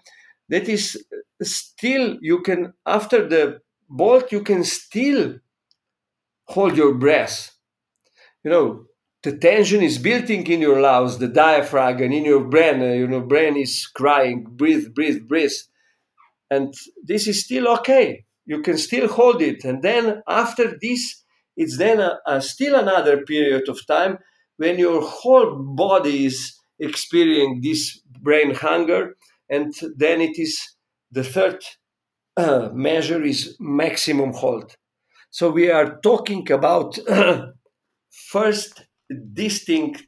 that 0.48 0.68
is 0.68 1.04
still 1.42 2.18
you 2.20 2.40
can 2.40 2.72
after 2.86 3.28
the 3.28 3.60
bolt 3.96 4.32
you 4.32 4.42
can 4.42 4.64
still 4.64 5.38
hold 6.46 6.76
your 6.76 6.94
breath. 6.94 7.52
You 8.44 8.50
know, 8.50 8.84
the 9.22 9.36
tension 9.36 9.82
is 9.82 9.98
building 9.98 10.46
in 10.46 10.60
your 10.60 10.80
lungs, 10.80 11.18
the 11.18 11.28
diaphragm, 11.28 12.02
and 12.02 12.12
in 12.12 12.24
your 12.24 12.44
brain. 12.44 12.82
Uh, 12.82 12.92
you 13.00 13.06
know, 13.06 13.20
brain 13.20 13.56
is 13.56 13.86
crying, 13.86 14.44
breathe, 14.48 14.94
breathe, 14.94 15.28
breathe 15.28 15.52
and 16.52 16.74
this 17.10 17.26
is 17.26 17.44
still 17.44 17.66
okay 17.76 18.24
you 18.44 18.60
can 18.66 18.76
still 18.76 19.08
hold 19.08 19.40
it 19.40 19.64
and 19.64 19.82
then 19.82 20.22
after 20.28 20.66
this 20.84 21.02
it's 21.56 21.78
then 21.78 21.98
a, 22.00 22.18
a 22.26 22.40
still 22.40 22.74
another 22.74 23.16
period 23.32 23.68
of 23.68 23.86
time 23.86 24.18
when 24.56 24.78
your 24.78 25.00
whole 25.00 25.50
body 25.84 26.26
is 26.26 26.38
experiencing 26.78 27.60
this 27.62 28.00
brain 28.20 28.54
hunger 28.54 29.02
and 29.48 29.72
then 29.96 30.20
it 30.20 30.38
is 30.38 30.54
the 31.10 31.24
third 31.24 31.60
uh, 32.36 32.70
measure 32.72 33.22
is 33.22 33.56
maximum 33.60 34.32
hold 34.32 34.76
so 35.30 35.50
we 35.50 35.70
are 35.70 35.98
talking 36.00 36.50
about 36.50 36.98
first 38.10 38.84
distinct 39.32 40.06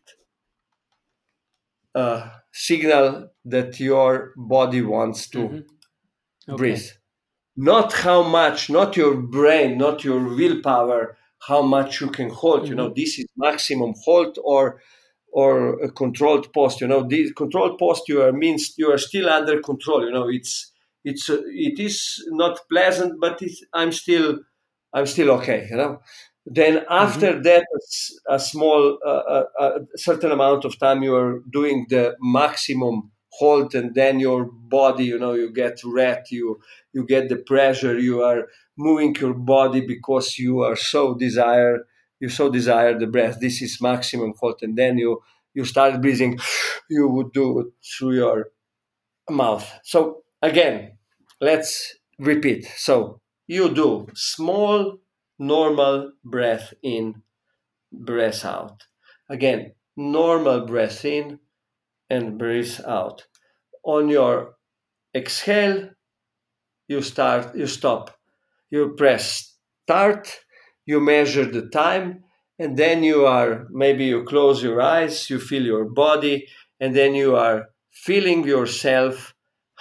uh, 1.94 2.28
signal 2.52 3.30
that 3.44 3.78
your 3.78 4.32
body 4.36 4.82
wants 4.82 5.28
to 5.28 5.38
mm-hmm 5.38 5.74
okay. 6.48 6.56
breathe 6.56 6.88
not 7.56 7.92
how 7.92 8.22
much 8.22 8.68
not 8.68 8.96
your 8.96 9.14
brain 9.14 9.78
not 9.78 10.04
your 10.04 10.20
willpower 10.20 11.16
how 11.48 11.62
much 11.62 12.00
you 12.00 12.08
can 12.08 12.30
hold 12.30 12.60
mm-hmm. 12.60 12.70
you 12.70 12.74
know 12.74 12.86
mm-hmm. 12.86 13.00
this 13.00 13.18
is 13.18 13.26
maximum 13.36 13.94
hold 14.04 14.38
or 14.42 14.80
or 15.32 15.80
a 15.82 15.90
controlled 15.90 16.52
pause 16.52 16.80
you 16.80 16.86
know 16.86 17.06
the 17.06 17.32
controlled 17.32 17.78
pause 17.78 18.02
you 18.08 18.22
are 18.22 18.32
means 18.32 18.74
you 18.76 18.90
are 18.90 18.98
still 18.98 19.28
under 19.28 19.60
control 19.60 20.04
you 20.04 20.12
know 20.12 20.28
it's 20.28 20.72
it's 21.04 21.28
uh, 21.30 21.38
it 21.46 21.78
is 21.78 22.24
not 22.28 22.58
pleasant 22.68 23.20
but 23.20 23.40
i'm 23.72 23.92
still 23.92 24.38
i'm 24.92 25.06
still 25.06 25.30
okay 25.30 25.66
you 25.70 25.76
know? 25.76 26.00
Then 26.46 26.84
after 26.90 27.32
mm-hmm. 27.32 27.42
that 27.42 27.64
a, 28.28 28.38
small 28.38 28.98
uh, 29.06 29.44
a, 29.58 29.64
a 29.64 29.80
certain 29.96 30.30
amount 30.30 30.66
of 30.66 30.78
time 30.78 31.02
you 31.02 31.14
are 31.14 31.40
doing 31.50 31.86
the 31.88 32.16
maximum 32.20 33.10
hold 33.30 33.74
and 33.74 33.94
then 33.94 34.20
your 34.20 34.44
body 34.44 35.06
you 35.06 35.18
know 35.18 35.32
you 35.32 35.50
get 35.50 35.80
red 35.84 36.24
you 36.30 36.60
you 36.92 37.04
get 37.06 37.28
the 37.28 37.36
pressure 37.36 37.98
you 37.98 38.22
are 38.22 38.46
moving 38.76 39.14
your 39.16 39.34
body 39.34 39.80
because 39.80 40.38
you 40.38 40.60
are 40.60 40.76
so 40.76 41.14
desire 41.14 41.86
you 42.20 42.28
so 42.28 42.48
desire 42.48 42.98
the 42.98 43.06
breath. 43.06 43.38
This 43.40 43.60
is 43.60 43.80
maximum 43.80 44.34
hold 44.38 44.60
and 44.62 44.76
then 44.76 44.98
you 44.98 45.22
you 45.54 45.64
start 45.64 46.00
breathing 46.00 46.38
you 46.88 47.08
would 47.08 47.32
do 47.32 47.60
it 47.60 47.66
through 47.82 48.16
your 48.16 48.48
mouth. 49.30 49.66
So 49.82 50.22
again 50.42 50.93
let's 51.40 51.96
repeat. 52.18 52.66
So 52.76 53.20
you 53.46 53.74
do 53.74 54.06
small 54.14 54.98
normal 55.38 56.12
breath 56.24 56.74
in 56.82 57.22
breath 57.92 58.44
out. 58.44 58.86
Again 59.28 59.72
normal 59.96 60.66
breath 60.66 61.04
in 61.04 61.38
and 62.10 62.38
breathe 62.38 62.80
out. 62.86 63.26
On 63.84 64.08
your 64.08 64.56
exhale, 65.14 65.90
you 66.88 67.02
start, 67.02 67.54
you 67.56 67.66
stop, 67.66 68.10
you 68.70 68.94
press 68.96 69.54
start, 69.84 70.40
you 70.86 71.00
measure 71.00 71.44
the 71.44 71.68
time, 71.68 72.24
and 72.58 72.76
then 72.76 73.02
you 73.02 73.26
are 73.26 73.66
maybe 73.70 74.04
you 74.04 74.24
close 74.24 74.62
your 74.62 74.80
eyes, 74.80 75.28
you 75.30 75.38
feel 75.38 75.62
your 75.62 75.84
body, 75.84 76.46
and 76.80 76.94
then 76.94 77.14
you 77.14 77.36
are 77.36 77.68
feeling 77.90 78.44
yourself 78.44 79.33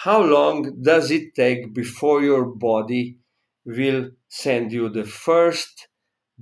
how 0.03 0.21
long 0.21 0.81
does 0.81 1.11
it 1.11 1.33
take 1.33 1.73
before 1.73 2.21
your 2.21 2.43
body 2.45 3.17
will 3.65 4.09
send 4.27 4.73
you 4.73 4.89
the 4.89 5.05
first 5.05 5.87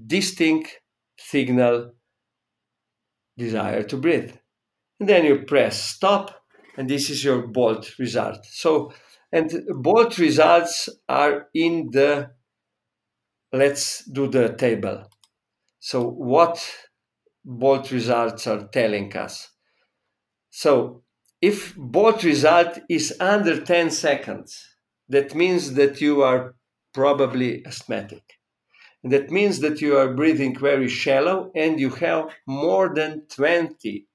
distinct 0.07 0.79
signal 1.15 1.91
desire 3.37 3.83
to 3.83 3.97
breathe. 3.97 4.33
And 4.99 5.07
then 5.07 5.25
you 5.25 5.43
press 5.45 5.79
stop, 5.79 6.43
and 6.75 6.89
this 6.89 7.11
is 7.11 7.23
your 7.23 7.47
bolt 7.47 7.99
result. 7.99 8.43
So, 8.45 8.93
and 9.31 9.51
bolt 9.69 10.17
results 10.17 10.89
are 11.07 11.47
in 11.53 11.89
the, 11.91 12.31
let's 13.53 14.03
do 14.05 14.27
the 14.27 14.53
table. 14.53 15.07
So, 15.79 16.03
what 16.03 16.67
bolt 17.45 17.91
results 17.91 18.47
are 18.47 18.67
telling 18.67 19.15
us? 19.15 19.49
So, 20.49 21.03
if 21.41 21.75
bolt 21.75 22.23
result 22.23 22.79
is 22.87 23.15
under 23.19 23.59
10 23.59 23.89
seconds, 23.89 24.75
that 25.09 25.35
means 25.35 25.73
that 25.73 25.99
you 25.99 26.21
are 26.21 26.55
probably 26.93 27.65
asthmatic. 27.65 28.23
That 29.03 29.31
means 29.31 29.59
that 29.61 29.81
you 29.81 29.97
are 29.97 30.13
breathing 30.13 30.57
very 30.57 30.87
shallow 30.87 31.51
and 31.55 31.79
you 31.79 31.89
have 31.89 32.29
more 32.45 32.93
than 32.93 33.23
20 33.29 34.07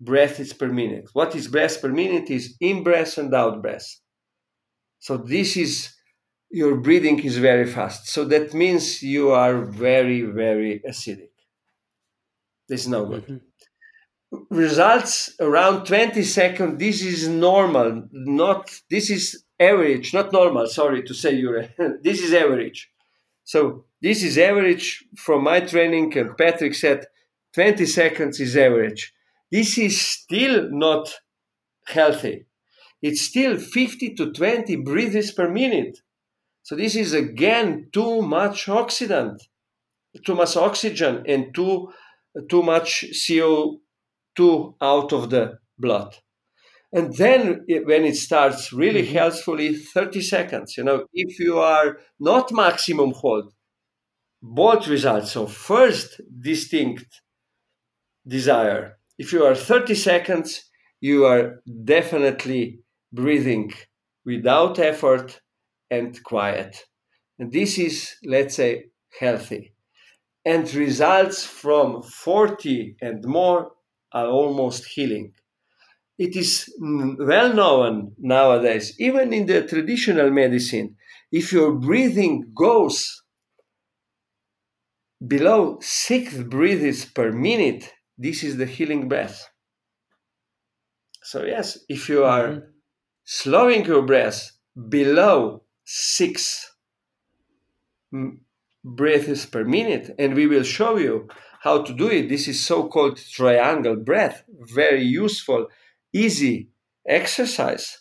breaths 0.00 0.52
per 0.52 0.68
minute. 0.68 1.08
What 1.14 1.34
is 1.34 1.48
breath 1.48 1.80
per 1.80 1.88
minute 1.88 2.28
is 2.30 2.54
in 2.60 2.82
breath 2.82 3.16
and 3.16 3.32
out 3.34 3.62
breath. 3.62 4.00
So 4.98 5.16
this 5.16 5.56
is 5.56 5.94
your 6.50 6.76
breathing 6.76 7.18
is 7.20 7.38
very 7.38 7.66
fast. 7.66 8.08
So 8.08 8.26
that 8.26 8.52
means 8.52 9.02
you 9.02 9.30
are 9.30 9.62
very, 9.62 10.20
very 10.20 10.82
acidic. 10.86 11.30
This 12.68 12.82
is 12.82 12.88
no 12.88 13.06
good. 13.06 13.22
Mm-hmm 13.22 13.51
results 14.50 15.34
around 15.40 15.84
20 15.84 16.22
seconds. 16.22 16.78
This 16.78 17.02
is 17.02 17.28
normal 17.28 18.08
not 18.12 18.70
this 18.90 19.10
is 19.10 19.44
average 19.60 20.12
not 20.12 20.32
normal 20.32 20.66
sorry 20.66 21.02
to 21.04 21.14
say 21.14 21.32
you 21.34 21.68
this 22.02 22.20
is 22.22 22.32
average. 22.32 22.90
So 23.44 23.84
this 24.00 24.22
is 24.22 24.38
average 24.38 25.04
from 25.16 25.44
my 25.44 25.60
training 25.60 26.16
and 26.16 26.36
patrick 26.36 26.74
said 26.74 27.06
20 27.54 27.86
seconds 27.86 28.40
is 28.40 28.56
average. 28.56 29.12
This 29.50 29.76
is 29.76 30.00
still 30.00 30.70
not 30.70 31.12
healthy. 31.86 32.46
It's 33.02 33.22
still 33.22 33.58
50 33.58 34.14
to 34.14 34.32
20 34.32 34.76
breaths 34.76 35.32
per 35.32 35.50
minute. 35.50 35.98
So 36.62 36.76
this 36.76 36.94
is 36.96 37.12
again 37.12 37.88
too 37.92 38.22
much 38.22 38.66
oxidant 38.66 39.38
too 40.24 40.34
much 40.34 40.56
oxygen 40.56 41.24
and 41.26 41.54
too 41.54 41.90
too 42.48 42.62
much 42.62 43.04
co 43.26 43.80
two 44.36 44.74
out 44.80 45.12
of 45.12 45.30
the 45.30 45.58
blood. 45.78 46.16
And 46.92 47.16
then 47.16 47.64
it, 47.68 47.86
when 47.86 48.04
it 48.04 48.16
starts 48.16 48.72
really 48.72 49.02
mm-hmm. 49.02 49.14
healthfully, 49.14 49.74
30 49.74 50.20
seconds. 50.20 50.76
You 50.76 50.84
know, 50.84 51.06
if 51.12 51.38
you 51.38 51.58
are 51.58 51.98
not 52.20 52.52
maximum 52.52 53.12
hold, 53.12 53.52
bolt 54.42 54.86
results. 54.86 55.32
So 55.32 55.46
first 55.46 56.20
distinct 56.40 57.22
desire. 58.26 58.98
If 59.18 59.32
you 59.32 59.44
are 59.44 59.54
30 59.54 59.94
seconds, 59.94 60.64
you 61.00 61.24
are 61.24 61.62
definitely 61.84 62.80
breathing 63.12 63.72
without 64.24 64.78
effort 64.78 65.40
and 65.90 66.22
quiet. 66.22 66.84
And 67.38 67.52
this 67.52 67.78
is, 67.78 68.14
let's 68.24 68.56
say, 68.56 68.86
healthy. 69.18 69.74
And 70.44 70.72
results 70.74 71.44
from 71.44 72.02
40 72.02 72.96
and 73.00 73.24
more 73.24 73.72
are 74.12 74.26
almost 74.26 74.84
healing. 74.86 75.32
It 76.18 76.36
is 76.36 76.72
well 76.80 77.52
known 77.54 78.12
nowadays, 78.18 78.94
even 78.98 79.32
in 79.32 79.46
the 79.46 79.66
traditional 79.66 80.30
medicine, 80.30 80.96
if 81.30 81.52
your 81.52 81.72
breathing 81.72 82.52
goes 82.54 83.22
below 85.26 85.78
six 85.80 86.36
breaths 86.42 87.04
per 87.06 87.32
minute, 87.32 87.92
this 88.18 88.42
is 88.42 88.56
the 88.56 88.66
healing 88.66 89.08
breath. 89.08 89.48
So, 91.22 91.44
yes, 91.44 91.78
if 91.88 92.08
you 92.08 92.24
are 92.24 92.48
mm-hmm. 92.48 92.66
slowing 93.24 93.84
your 93.86 94.02
breath 94.02 94.52
below 94.88 95.62
six 95.84 96.74
breaths 98.84 99.46
per 99.46 99.64
minute, 99.64 100.14
and 100.18 100.34
we 100.34 100.46
will 100.46 100.64
show 100.64 100.96
you 100.96 101.28
how 101.62 101.80
to 101.82 101.92
do 101.92 102.10
it. 102.10 102.28
This 102.28 102.48
is 102.48 102.64
so-called 102.64 103.18
triangle 103.18 103.94
breath, 103.94 104.42
very 104.48 105.02
useful, 105.02 105.68
easy 106.12 106.70
exercise. 107.06 107.98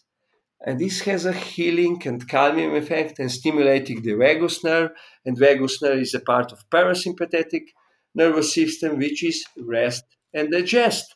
And 0.65 0.79
this 0.79 1.01
has 1.01 1.25
a 1.25 1.33
healing 1.33 2.01
and 2.05 2.27
calming 2.27 2.75
effect 2.75 3.19
and 3.19 3.31
stimulating 3.31 4.01
the 4.01 4.13
vagus 4.13 4.63
nerve. 4.63 4.91
And 5.25 5.37
vagus 5.37 5.79
nerve 5.81 5.99
is 5.99 6.15
a 6.15 6.19
part 6.19 6.51
of 6.51 6.67
parasympathetic 6.71 7.65
nervous 8.15 8.51
system, 8.53 8.97
which 8.97 9.23
is 9.23 9.45
rest 9.57 10.05
and 10.33 10.51
digest. 10.51 11.15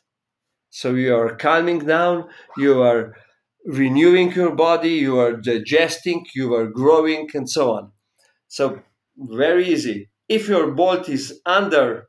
So 0.70 0.94
you 0.94 1.16
are 1.16 1.34
calming 1.34 1.80
down, 1.80 2.28
you 2.56 2.80
are 2.82 3.16
renewing 3.64 4.32
your 4.32 4.54
body, 4.54 4.90
you 4.90 5.18
are 5.18 5.36
digesting, 5.36 6.26
you 6.34 6.54
are 6.54 6.68
growing, 6.68 7.28
and 7.34 7.50
so 7.50 7.72
on. 7.72 7.92
So 8.46 8.82
very 9.16 9.66
easy. 9.68 10.10
If 10.28 10.48
your 10.48 10.70
bolt 10.72 11.08
is 11.08 11.40
under 11.44 12.08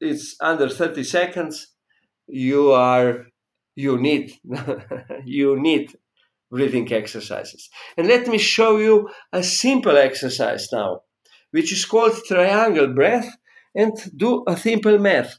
it's 0.00 0.36
under 0.40 0.68
30 0.68 1.04
seconds, 1.04 1.68
you 2.26 2.72
are 2.72 3.26
you 3.74 3.96
need 3.96 4.32
you 5.24 5.60
need 5.60 5.96
breathing 6.50 6.92
exercises. 6.92 7.68
And 7.96 8.08
let 8.08 8.26
me 8.26 8.38
show 8.38 8.78
you 8.78 9.08
a 9.32 9.42
simple 9.42 9.96
exercise 9.96 10.68
now, 10.72 11.02
which 11.50 11.72
is 11.72 11.84
called 11.84 12.14
triangle 12.26 12.88
breath, 12.88 13.28
and 13.74 13.92
do 14.16 14.44
a 14.46 14.56
simple 14.56 14.98
math. 14.98 15.38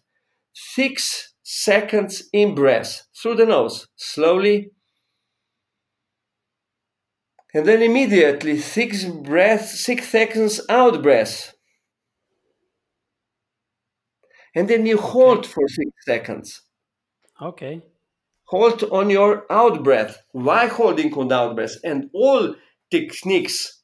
Six 0.53 1.33
seconds 1.43 2.29
in 2.31 2.55
breath 2.55 3.07
through 3.15 3.35
the 3.35 3.45
nose, 3.45 3.87
slowly. 3.95 4.71
And 7.53 7.65
then 7.65 7.81
immediately 7.81 8.59
six 8.59 9.05
breath, 9.05 9.67
six 9.67 10.07
seconds 10.09 10.61
out 10.69 11.01
breath 11.01 11.55
and 14.55 14.67
then 14.67 14.85
you 14.85 14.97
hold 14.97 15.45
for 15.45 15.67
six 15.67 15.91
seconds. 16.05 16.61
Okay. 17.41 17.81
Hold 18.45 18.83
on 18.91 19.09
your 19.09 19.45
out 19.51 19.83
breath. 19.83 20.23
Why 20.31 20.67
holding 20.67 21.13
on 21.13 21.31
out 21.31 21.55
breath? 21.55 21.75
And 21.83 22.09
all 22.13 22.55
techniques 22.89 23.79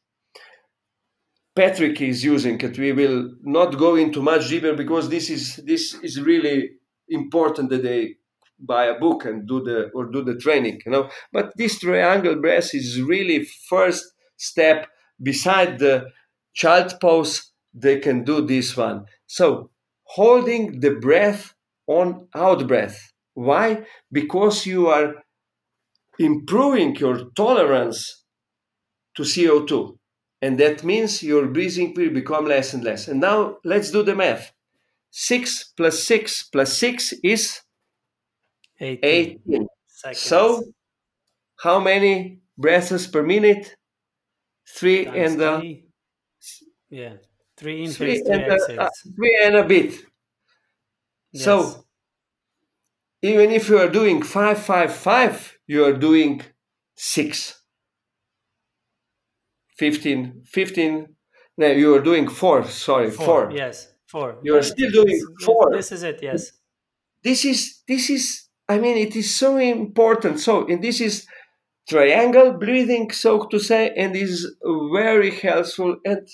Patrick 1.55 2.01
is 2.01 2.23
using 2.23 2.59
it. 2.59 2.77
We 2.77 2.91
will 2.91 3.31
not 3.41 3.77
go 3.77 3.95
into 3.95 4.21
much 4.21 4.49
deeper 4.49 4.73
because 4.73 5.09
this 5.09 5.29
is 5.29 5.55
this 5.65 5.93
is 6.03 6.19
really 6.19 6.71
important 7.07 7.69
that 7.69 7.83
they 7.83 8.15
buy 8.59 8.85
a 8.85 8.99
book 8.99 9.25
and 9.25 9.47
do 9.47 9.63
the 9.63 9.89
or 9.95 10.05
do 10.11 10.21
the 10.21 10.35
training, 10.35 10.81
you 10.85 10.91
know. 10.91 11.09
But 11.31 11.53
this 11.55 11.79
triangle 11.79 12.35
breath 12.41 12.75
is 12.75 13.01
really 13.01 13.45
first 13.69 14.03
step 14.35 14.87
beside 15.21 15.79
the 15.79 16.07
child 16.53 16.95
pose. 16.99 17.51
They 17.73 17.99
can 17.99 18.25
do 18.25 18.45
this 18.45 18.75
one. 18.75 19.05
So 19.27 19.69
holding 20.05 20.79
the 20.79 20.91
breath 20.91 21.53
on 21.87 22.27
out 22.33 22.67
breath. 22.67 22.97
Why? 23.33 23.85
Because 24.11 24.65
you 24.65 24.87
are 24.87 25.15
improving 26.19 26.95
your 26.95 27.29
tolerance 27.35 28.23
to 29.15 29.23
CO2. 29.23 29.97
And 30.41 30.59
that 30.59 30.83
means 30.83 31.23
your 31.23 31.47
breathing 31.47 31.93
will 31.95 32.11
become 32.11 32.45
less 32.45 32.73
and 32.73 32.83
less. 32.83 33.07
And 33.07 33.19
now 33.19 33.57
let's 33.63 33.91
do 33.91 34.03
the 34.03 34.15
math. 34.15 34.51
6 35.11 35.73
plus 35.77 36.03
6 36.03 36.49
plus 36.49 36.77
6 36.77 37.13
is 37.23 37.61
18. 38.79 39.39
18. 39.47 39.67
So, 40.13 40.61
how 41.61 41.79
many 41.79 42.39
breaths 42.57 43.07
per 43.07 43.23
minute? 43.23 43.75
Three 44.67 45.05
Times 45.05 45.33
and 45.33 45.41
uh, 45.41 45.61
yeah, 46.89 47.13
Three 47.57 47.85
inhales, 47.85 47.97
three, 47.97 48.21
and 48.27 48.43
a, 48.43 48.81
uh, 48.81 48.89
three 49.15 49.39
and 49.41 49.55
a 49.55 49.63
bit. 49.63 50.05
Yes. 51.31 51.45
So 51.45 51.85
even 53.21 53.51
if 53.51 53.69
you 53.69 53.77
are 53.77 53.89
doing 53.89 54.21
five, 54.21 54.59
five, 54.59 54.93
five, 54.93 55.57
you 55.67 55.85
are 55.85 55.93
doing 55.93 56.41
six. 56.95 57.61
15, 59.77 60.43
15, 60.45 61.07
no, 61.57 61.67
you 61.67 61.95
are 61.95 62.01
doing 62.01 62.27
four, 62.27 62.63
sorry, 62.65 63.11
four. 63.11 63.25
four. 63.25 63.51
Yes, 63.51 63.93
four. 64.05 64.37
You 64.43 64.57
are 64.57 64.63
still 64.63 64.91
doing 64.91 65.07
this, 65.07 65.45
four. 65.45 65.71
This 65.71 65.91
is 65.91 66.03
it, 66.03 66.19
yes. 66.21 66.51
This 67.23 67.43
is, 67.45 67.81
this 67.87 68.09
is, 68.09 68.47
I 68.69 68.77
mean, 68.77 68.97
it 68.97 69.15
is 69.15 69.35
so 69.35 69.57
important. 69.57 70.39
So, 70.39 70.67
and 70.67 70.83
this 70.83 71.01
is 71.01 71.25
triangle 71.89 72.53
breathing, 72.53 73.11
so 73.11 73.45
to 73.45 73.59
say, 73.59 73.93
and 73.95 74.15
is 74.15 74.55
very 74.93 75.31
helpful 75.31 75.97
and 76.05 76.27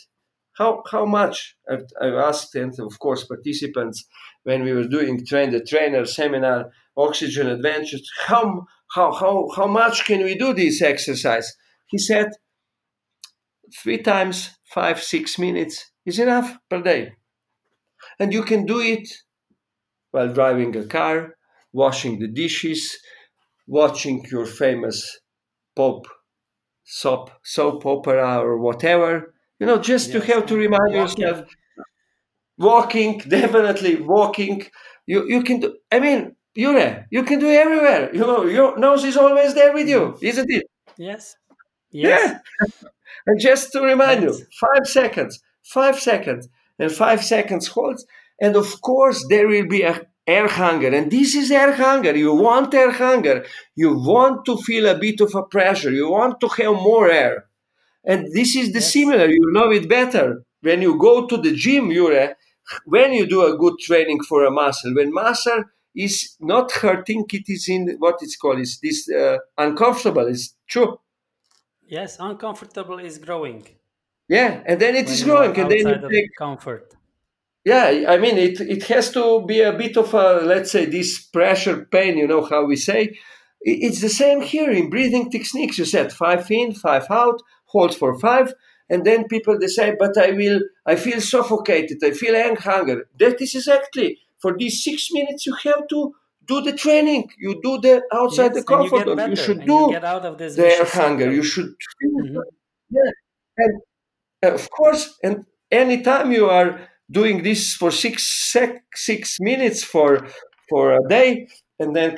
how 0.62 0.84
how 0.94 1.06
much 1.06 1.56
I've, 1.72 1.88
I've 2.04 2.20
asked 2.30 2.54
and 2.56 2.74
of 2.80 2.94
course 3.06 3.24
participants 3.34 3.98
when 4.44 4.64
we 4.64 4.74
were 4.78 4.88
doing 4.98 5.26
train 5.26 5.50
the 5.52 5.64
trainer 5.72 6.06
seminar 6.06 6.60
oxygen 7.06 7.48
advantage 7.48 8.06
how 8.28 8.46
how, 8.94 9.14
how, 9.14 9.48
how 9.56 9.68
much 9.68 10.06
can 10.06 10.24
we 10.24 10.36
do 10.36 10.54
this 10.54 10.82
exercise? 10.82 11.56
He 11.88 11.98
said, 11.98 12.32
three 13.82 14.00
times 14.00 14.58
five, 14.66 15.02
six 15.02 15.40
minutes 15.40 15.92
is 16.06 16.20
enough 16.20 16.58
per 16.70 16.82
day. 16.82 17.14
And 18.20 18.34
you 18.34 18.44
can 18.44 18.66
do 18.66 18.80
it 18.80 19.08
while 20.12 20.34
driving 20.34 20.76
a 20.76 20.86
car, 20.86 21.36
washing 21.72 22.20
the 22.20 22.28
dishes, 22.28 22.98
watching 23.66 24.26
your 24.30 24.46
famous 24.46 25.20
pop 25.76 26.06
soap, 26.84 27.32
soap 27.44 27.86
opera 27.86 28.40
or 28.40 28.58
whatever. 28.58 29.34
You 29.62 29.68
know, 29.68 29.78
just 29.78 30.10
yes. 30.10 30.26
to 30.26 30.34
have 30.34 30.48
to 30.48 30.58
remind 30.58 30.96
walking. 30.96 31.24
yourself. 31.24 31.48
Walking, 32.58 33.20
definitely 33.20 33.96
walking. 34.02 34.66
You 35.06 35.20
you 35.34 35.44
can 35.44 35.60
do. 35.60 35.78
I 35.92 36.00
mean, 36.00 36.36
Jure, 36.58 37.06
you 37.12 37.24
can 37.24 37.38
do 37.40 37.48
everywhere. 37.48 38.10
You 38.12 38.22
know, 38.22 38.46
your 38.46 38.80
nose 38.80 39.04
is 39.04 39.18
always 39.18 39.54
there 39.54 39.72
with 39.72 39.88
you, 39.88 40.18
isn't 40.20 40.50
it? 40.50 40.66
Yes. 40.98 41.36
Yes. 41.92 42.40
Yeah. 42.60 42.68
and 43.28 43.40
just 43.40 43.72
to 43.74 43.82
remind 43.82 44.24
yes. 44.24 44.40
you, 44.40 44.46
five 44.66 44.88
seconds, 44.88 45.40
five 45.64 46.00
seconds, 46.00 46.50
and 46.80 46.92
five 46.92 47.24
seconds 47.24 47.68
holds. 47.68 48.04
And 48.42 48.56
of 48.56 48.82
course, 48.82 49.24
there 49.30 49.48
will 49.48 49.68
be 49.68 49.84
a 49.84 50.02
air 50.26 50.48
hunger. 50.48 50.88
And 50.88 51.12
this 51.12 51.36
is 51.36 51.52
air 51.52 51.74
hunger. 51.76 52.18
You 52.18 52.34
want 52.34 52.74
air 52.74 52.92
hunger. 52.92 53.46
You 53.76 53.94
want 53.96 54.44
to 54.46 54.58
feel 54.58 54.88
a 54.88 54.98
bit 54.98 55.22
of 55.22 55.36
a 55.36 55.44
pressure. 55.44 55.92
You 55.92 56.10
want 56.10 56.40
to 56.40 56.48
have 56.48 56.74
more 56.74 57.12
air. 57.12 57.46
And 58.04 58.32
this 58.34 58.56
is 58.56 58.70
the 58.70 58.80
yes. 58.80 58.94
similar. 58.94 59.28
You 59.28 59.52
know 59.52 59.72
it 59.72 59.88
better. 59.88 60.44
When 60.62 60.82
you 60.82 60.98
go 60.98 61.28
to 61.28 61.38
the 61.38 61.54
gym, 61.54 61.92
Jure, 61.92 62.36
when 62.86 63.14
you 63.14 63.26
do 63.26 63.46
a 63.46 63.58
good 63.58 63.78
training 63.80 64.24
for 64.24 64.46
a 64.46 64.52
muscle, 64.52 64.94
when 64.96 65.14
muscle 65.14 65.64
is 65.96 66.36
not 66.40 66.72
hurting, 66.72 67.26
it 67.32 67.44
is 67.48 67.68
in 67.68 67.96
what 68.00 68.18
it's 68.22 68.38
called, 68.38 68.60
is 68.60 68.80
this 68.82 69.10
uh, 69.10 69.38
uncomfortable. 69.58 70.28
It's 70.28 70.56
true. 70.68 71.00
Yes, 71.88 72.18
uncomfortable 72.20 73.00
is 73.00 73.18
growing. 73.18 73.68
Yeah, 74.30 74.64
and 74.66 74.80
then 74.80 74.96
it 74.96 75.06
when 75.06 75.14
is 75.14 75.24
growing, 75.24 75.58
and 75.60 75.70
then 75.72 75.88
you 75.88 76.10
take 76.10 76.36
comfort 76.38 76.96
yeah 77.64 78.06
i 78.08 78.18
mean 78.18 78.38
it 78.38 78.60
it 78.62 78.84
has 78.84 79.12
to 79.12 79.46
be 79.46 79.62
a 79.62 79.74
bit 79.74 79.98
of 79.98 80.14
a 80.14 80.42
let's 80.44 80.72
say 80.72 80.86
this 80.86 81.20
pressure 81.20 81.86
pain 81.92 82.18
you 82.18 82.28
know 82.28 82.44
how 82.44 82.66
we 82.66 82.76
say 82.76 83.16
it's 83.62 84.02
the 84.02 84.10
same 84.10 84.42
here 84.42 84.72
in 84.72 84.90
breathing 84.90 85.30
techniques 85.30 85.78
you 85.78 85.86
said 85.86 86.12
five 86.12 86.50
in 86.50 86.74
five 86.74 87.06
out 87.12 87.40
hold 87.72 87.96
for 87.96 88.18
five 88.20 88.54
and 88.90 89.06
then 89.06 89.28
people 89.28 89.58
they 89.60 89.68
say 89.68 89.96
but 89.98 90.18
i 90.18 90.32
will 90.32 90.60
i 90.86 90.96
feel 90.96 91.22
suffocated 91.22 91.98
i 92.04 92.12
feel 92.12 92.36
hunger. 92.58 93.08
That 93.20 93.42
is 93.42 93.56
exactly 93.56 94.20
for 94.42 94.58
these 94.58 94.84
six 94.84 95.10
minutes 95.12 95.46
you 95.46 95.56
have 95.64 95.88
to 95.90 96.14
do 96.48 96.62
the 96.62 96.74
training. 96.74 97.30
You 97.38 97.62
do 97.62 97.80
the 97.80 98.02
outside 98.12 98.52
yes, 98.54 98.56
the 98.56 98.64
comfort 98.64 99.08
you, 99.08 99.30
you 99.30 99.36
should 99.36 99.66
do 99.66 99.74
you 99.74 99.92
get 99.92 100.04
out 100.04 100.26
of 100.26 100.38
this 100.38 100.56
the 100.56 100.68
air 100.68 100.86
hunger. 100.86 101.32
you 101.32 101.44
should 101.44 101.72
mm-hmm. 102.04 102.38
yeah. 102.90 103.12
And 103.58 103.74
of 104.56 104.70
course 104.70 105.18
and 105.24 105.46
anytime 105.72 106.32
you 106.32 106.50
are 106.50 106.80
doing 107.10 107.44
this 107.44 107.74
for 107.74 107.92
six 107.92 108.28
sec, 108.52 108.84
six 108.96 109.38
minutes 109.40 109.84
for 109.84 110.28
for 110.70 110.94
a 110.94 111.08
day, 111.08 111.48
and 111.80 111.96
then 111.96 112.18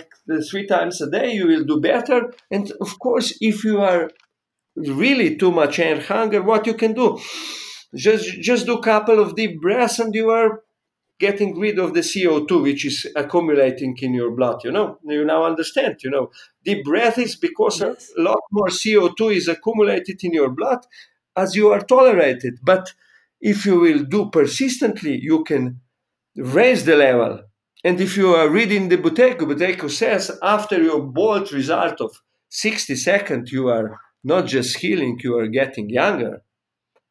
three 0.49 0.67
times 0.67 1.01
a 1.01 1.09
day, 1.09 1.33
you 1.33 1.47
will 1.47 1.63
do 1.63 1.79
better. 1.79 2.31
And 2.51 2.71
of 2.79 2.99
course, 2.99 3.35
if 3.41 3.63
you 3.63 3.81
are 3.81 4.11
really 4.75 5.36
too 5.36 5.51
much 5.51 5.79
air 5.79 6.01
hunger, 6.01 6.41
what 6.41 6.67
you 6.67 6.73
can 6.73 6.93
do? 6.93 7.19
Just 7.95 8.25
just 8.41 8.65
do 8.65 8.77
a 8.77 8.83
couple 8.83 9.19
of 9.19 9.36
deep 9.36 9.62
breaths, 9.62 9.99
and 9.99 10.13
you 10.15 10.29
are 10.29 10.62
getting 11.19 11.57
rid 11.59 11.77
of 11.79 11.93
the 11.93 12.01
CO2 12.01 12.63
which 12.63 12.86
is 12.86 13.07
accumulating 13.15 13.95
in 14.01 14.13
your 14.13 14.31
blood. 14.31 14.63
You 14.63 14.71
know, 14.71 14.97
you 15.03 15.23
now 15.23 15.45
understand. 15.45 15.97
You 16.03 16.09
know, 16.09 16.31
deep 16.65 16.83
breath 16.83 17.17
is 17.17 17.36
because 17.36 17.81
yes. 17.81 18.12
a 18.17 18.21
lot 18.21 18.41
more 18.51 18.67
CO2 18.67 19.36
is 19.36 19.47
accumulated 19.47 20.23
in 20.23 20.33
your 20.33 20.49
blood 20.49 20.79
as 21.36 21.55
you 21.55 21.69
are 21.69 21.81
tolerated, 21.81 22.59
but 22.63 22.93
if 23.41 23.65
you 23.65 23.79
will 23.79 24.03
do 24.03 24.29
persistently, 24.29 25.19
you 25.19 25.43
can 25.43 25.81
raise 26.36 26.86
the 26.86 26.95
level. 26.95 27.41
And 27.83 27.99
if 27.99 28.15
you 28.15 28.33
are 28.33 28.49
reading 28.49 28.89
the 28.89 28.97
Buteyko, 28.97 29.41
Buteyko 29.41 29.89
says 29.89 30.31
after 30.41 30.81
your 30.81 31.01
bolt 31.01 31.51
result 31.51 31.99
of 31.99 32.21
60 32.49 32.95
seconds, 32.95 33.51
you 33.51 33.67
are 33.67 33.99
not 34.23 34.47
just 34.47 34.77
healing, 34.77 35.19
you 35.23 35.38
are 35.38 35.47
getting 35.47 35.89
younger. 35.89 36.43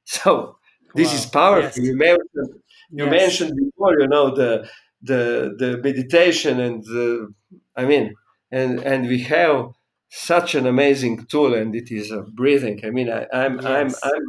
So 0.05 0.57
this 0.96 1.09
wow. 1.09 1.14
is 1.14 1.27
powerful. 1.27 1.83
Yes. 1.83 1.87
You, 1.87 1.96
mentioned, 1.96 2.62
you 2.90 3.05
yes. 3.05 3.11
mentioned 3.11 3.57
before, 3.57 4.01
you 4.01 4.09
know, 4.09 4.35
the 4.35 4.68
the 5.01 5.55
the 5.57 5.79
meditation 5.79 6.59
and 6.59 6.83
the, 6.83 7.33
I 7.77 7.85
mean, 7.85 8.14
and 8.51 8.81
and 8.81 9.07
we 9.07 9.20
have 9.20 9.70
such 10.09 10.57
an 10.57 10.66
amazing 10.66 11.27
tool, 11.27 11.55
and 11.55 11.75
it 11.77 11.92
is 11.92 12.11
uh, 12.11 12.22
breathing. 12.35 12.81
I 12.85 12.90
mean, 12.90 13.09
I, 13.11 13.27
I'm 13.33 13.61
yes. 13.61 13.64
I'm 13.64 14.11
I'm 14.11 14.25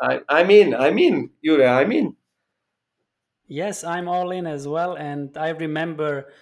I, 0.00 0.20
I 0.28 0.44
mean, 0.44 0.74
I 0.74 0.90
mean, 0.90 1.30
Jure, 1.42 1.66
I 1.66 1.84
mean. 1.84 2.16
Yes, 3.46 3.84
I'm 3.84 4.08
all 4.08 4.30
in 4.30 4.46
as 4.46 4.66
well. 4.66 4.96
And 4.96 5.36
I 5.36 5.50
remember 5.50 6.32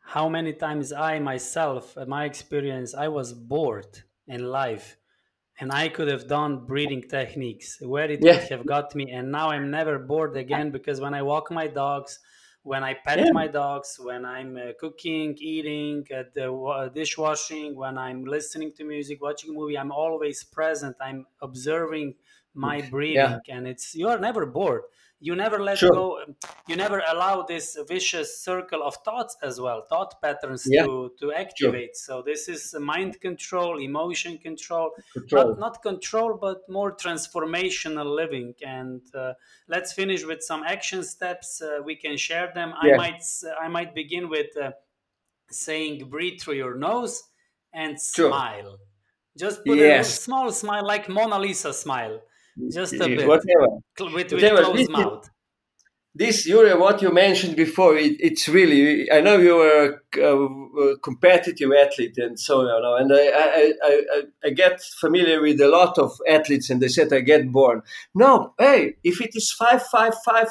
how 0.00 0.28
many 0.28 0.52
times 0.52 0.92
I 0.92 1.18
myself, 1.18 1.96
my 2.06 2.24
experience, 2.24 2.94
I 2.94 3.08
was 3.08 3.32
bored 3.32 4.02
in 4.26 4.44
life. 4.50 4.96
And 5.62 5.70
I 5.70 5.86
could 5.88 6.08
have 6.08 6.26
done 6.26 6.66
breathing 6.66 7.02
techniques 7.18 7.78
where 7.80 8.10
it 8.10 8.20
yeah. 8.20 8.32
would 8.32 8.48
have 8.54 8.66
got 8.66 8.96
me. 8.96 9.12
And 9.12 9.30
now 9.30 9.50
I'm 9.50 9.70
never 9.70 9.96
bored 9.96 10.36
again 10.36 10.72
because 10.76 11.00
when 11.00 11.14
I 11.14 11.22
walk 11.22 11.52
my 11.52 11.68
dogs, 11.68 12.18
when 12.64 12.82
I 12.82 12.94
pet 12.94 13.20
yeah. 13.20 13.30
my 13.32 13.46
dogs, 13.46 13.96
when 14.02 14.24
I'm 14.24 14.56
uh, 14.56 14.72
cooking, 14.80 15.36
eating, 15.38 16.04
at 16.10 16.34
the 16.34 16.52
uh, 16.52 16.88
dishwashing, 16.88 17.76
when 17.76 17.96
I'm 17.96 18.24
listening 18.24 18.72
to 18.78 18.82
music, 18.84 19.22
watching 19.22 19.50
a 19.50 19.52
movie, 19.52 19.78
I'm 19.78 19.92
always 19.92 20.42
present. 20.42 20.96
I'm 21.00 21.26
observing 21.40 22.16
my 22.54 22.82
breathing 22.90 23.40
yeah. 23.46 23.56
and 23.56 23.66
it's 23.66 23.94
you 23.94 24.08
are 24.08 24.18
never 24.18 24.44
bored 24.44 24.82
you 25.22 25.36
never 25.36 25.60
let 25.60 25.78
sure. 25.78 25.90
go 25.90 26.18
you 26.66 26.74
never 26.74 27.00
allow 27.08 27.42
this 27.42 27.78
vicious 27.88 28.38
circle 28.38 28.82
of 28.82 28.96
thoughts 29.04 29.36
as 29.42 29.60
well 29.60 29.86
thought 29.88 30.20
patterns 30.20 30.64
yeah. 30.68 30.84
to 30.84 31.12
to 31.18 31.32
activate 31.32 31.94
sure. 31.96 32.18
so 32.18 32.22
this 32.22 32.48
is 32.48 32.74
mind 32.80 33.20
control 33.20 33.78
emotion 33.78 34.36
control, 34.38 34.90
control. 35.12 35.48
Not, 35.50 35.58
not 35.60 35.82
control 35.82 36.36
but 36.40 36.68
more 36.68 36.90
transformational 36.96 38.16
living 38.16 38.54
and 38.66 39.00
uh, 39.14 39.34
let's 39.68 39.92
finish 39.92 40.26
with 40.26 40.42
some 40.42 40.64
action 40.64 41.04
steps 41.04 41.62
uh, 41.62 41.78
we 41.84 41.94
can 41.94 42.16
share 42.16 42.50
them 42.52 42.74
yeah. 42.82 42.94
i 42.94 42.96
might 42.96 43.22
i 43.60 43.68
might 43.68 43.94
begin 43.94 44.28
with 44.28 44.50
uh, 44.56 44.72
saying 45.50 46.08
breathe 46.10 46.40
through 46.40 46.54
your 46.54 46.74
nose 46.74 47.22
and 47.72 47.96
sure. 48.00 48.28
smile 48.28 48.76
just 49.38 49.64
put 49.64 49.78
yes. 49.78 50.08
a 50.08 50.22
small 50.22 50.50
smile 50.50 50.84
like 50.84 51.08
mona 51.08 51.38
lisa 51.38 51.72
smile 51.72 52.20
just 52.70 52.94
a 52.94 53.06
bit. 53.06 53.26
Whatever. 53.26 53.68
With, 53.98 54.12
with 54.14 54.32
Whatever. 54.32 54.62
closed 54.62 54.78
this, 54.78 54.88
mouth. 54.88 55.30
This, 56.14 56.44
Jure, 56.44 56.78
what 56.78 57.00
you 57.00 57.10
mentioned 57.10 57.56
before, 57.56 57.96
it, 57.96 58.16
it's 58.20 58.46
really, 58.46 59.10
I 59.10 59.22
know 59.22 59.38
you 59.38 59.56
were 59.56 59.98
a, 60.18 60.20
a, 60.20 60.98
competitive 60.98 61.70
athlete 61.72 62.18
and 62.18 62.38
so 62.38 62.60
on, 62.60 63.00
and 63.00 63.12
I, 63.14 63.28
I, 63.28 63.72
I, 63.82 64.22
I 64.44 64.50
get 64.50 64.82
familiar 65.00 65.40
with 65.40 65.58
a 65.62 65.68
lot 65.68 65.96
of 65.96 66.12
athletes 66.28 66.68
and 66.68 66.82
they 66.82 66.88
said, 66.88 67.14
I 67.14 67.20
get 67.20 67.50
born. 67.50 67.80
No, 68.14 68.52
hey, 68.58 68.96
if 69.02 69.22
it 69.22 69.30
is 69.34 69.52
five, 69.52 69.82
five, 69.84 70.12
five, 70.22 70.48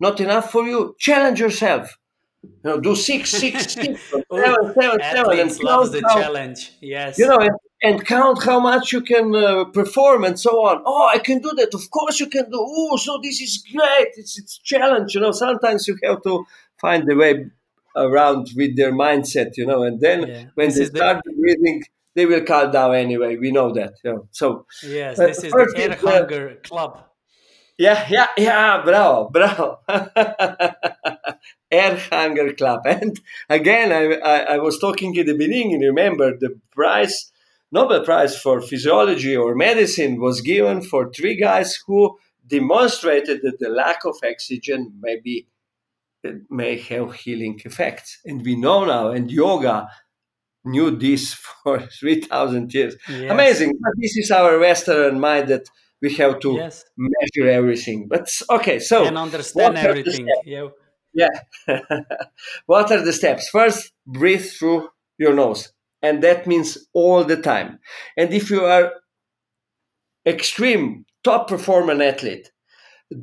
not 0.00 0.18
enough 0.18 0.50
for 0.50 0.64
you, 0.64 0.96
challenge 0.98 1.40
yourself. 1.40 1.98
You 2.42 2.70
know, 2.70 2.80
do 2.80 2.96
six, 2.96 3.30
six, 3.30 3.74
six, 3.74 4.00
seven, 4.32 4.74
seven, 4.80 5.00
seven, 5.00 5.38
and 5.38 5.60
loves 5.62 5.90
the 5.90 6.00
challenge. 6.00 6.72
Yes. 6.80 7.18
You 7.18 7.26
know, 7.26 7.36
and 7.36 7.50
and 7.82 8.04
count 8.06 8.42
how 8.42 8.58
much 8.58 8.92
you 8.92 9.00
can 9.02 9.34
uh, 9.34 9.64
perform 9.66 10.24
and 10.24 10.38
so 10.40 10.64
on. 10.66 10.82
Oh, 10.86 11.10
I 11.12 11.18
can 11.18 11.40
do 11.40 11.52
that. 11.56 11.74
Of 11.74 11.90
course 11.90 12.20
you 12.20 12.26
can 12.26 12.50
do. 12.50 12.58
Oh, 12.58 12.96
so 12.96 13.18
this 13.22 13.40
is 13.40 13.62
great. 13.72 14.08
It's 14.16 14.38
it's 14.38 14.58
challenge. 14.58 15.14
You 15.14 15.20
know, 15.20 15.32
sometimes 15.32 15.86
you 15.86 15.96
have 16.04 16.22
to 16.22 16.44
find 16.80 17.06
the 17.06 17.14
way 17.14 17.50
around 17.94 18.48
with 18.56 18.76
their 18.76 18.92
mindset. 18.92 19.56
You 19.56 19.66
know, 19.66 19.82
and 19.82 20.00
then 20.00 20.26
yeah. 20.26 20.44
when 20.54 20.68
this 20.68 20.90
they 20.90 20.98
start 20.98 21.22
the... 21.24 21.32
breathing, 21.32 21.82
they 22.14 22.26
will 22.26 22.42
calm 22.42 22.70
down 22.70 22.94
anyway. 22.94 23.36
We 23.36 23.50
know 23.50 23.72
that. 23.72 23.94
You 24.02 24.12
know? 24.12 24.28
So 24.30 24.66
yes, 24.82 25.18
uh, 25.18 25.26
this 25.26 25.44
is 25.44 25.52
the 25.52 25.72
air 25.76 25.96
hunger 25.96 26.50
uh, 26.50 26.66
club. 26.66 27.02
Yeah, 27.78 28.06
yeah, 28.08 28.28
yeah. 28.38 28.82
Bravo, 28.82 29.28
bravo. 29.28 29.80
air 31.70 31.98
hunger 32.10 32.54
club. 32.54 32.86
And 32.86 33.20
again, 33.50 33.92
I, 33.92 34.14
I, 34.14 34.54
I 34.54 34.58
was 34.58 34.78
talking 34.78 35.14
in 35.14 35.26
the 35.26 35.36
beginning. 35.36 35.78
Remember 35.80 36.34
the 36.38 36.58
price 36.72 37.32
Nobel 37.76 38.02
Prize 38.04 38.38
for 38.38 38.62
Physiology 38.62 39.36
or 39.36 39.54
Medicine 39.54 40.18
was 40.18 40.40
given 40.40 40.80
for 40.80 41.12
three 41.12 41.36
guys 41.36 41.78
who 41.86 42.16
demonstrated 42.46 43.40
that 43.42 43.58
the 43.58 43.68
lack 43.68 44.06
of 44.06 44.16
oxygen 44.24 44.94
may 44.98 45.16
be 45.22 45.46
may 46.48 46.78
have 46.78 47.08
healing 47.22 47.60
effects. 47.66 48.18
And 48.24 48.42
we 48.42 48.56
know 48.56 48.86
now, 48.86 49.10
and 49.10 49.30
yoga 49.30 49.88
knew 50.64 50.90
this 50.90 51.34
for 51.62 51.80
3,000 51.80 52.72
years. 52.72 52.96
Yes. 53.10 53.30
Amazing. 53.30 53.72
But 53.82 53.92
this 54.00 54.16
is 54.16 54.30
our 54.30 54.58
Western 54.58 55.20
mind 55.20 55.48
that 55.48 55.66
we 56.00 56.14
have 56.14 56.40
to 56.40 56.54
yes. 56.54 56.82
measure 56.96 57.50
everything. 57.50 58.08
But 58.08 58.26
okay, 58.56 58.78
so. 58.78 59.04
And 59.04 59.18
understand 59.18 59.76
everything. 59.76 60.26
Yeah. 60.46 60.68
yeah. 61.12 61.34
what 62.66 62.90
are 62.90 63.02
the 63.02 63.12
steps? 63.12 63.50
First, 63.50 63.92
breathe 64.06 64.46
through 64.46 64.88
your 65.18 65.34
nose. 65.34 65.72
And 66.02 66.22
that 66.22 66.46
means 66.46 66.78
all 66.92 67.24
the 67.24 67.40
time. 67.40 67.78
And 68.16 68.32
if 68.32 68.50
you 68.50 68.64
are 68.64 68.92
extreme 70.26 71.04
top 71.24 71.48
performer 71.48 72.00
athlete, 72.02 72.50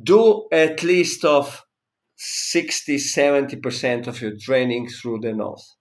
do 0.02 0.48
at 0.52 0.82
least 0.82 1.24
of 1.24 1.62
60 2.16 2.96
70% 2.96 4.06
of 4.06 4.20
your 4.20 4.32
training 4.40 4.88
through 4.88 5.20
the 5.20 5.32
nose. 5.32 5.76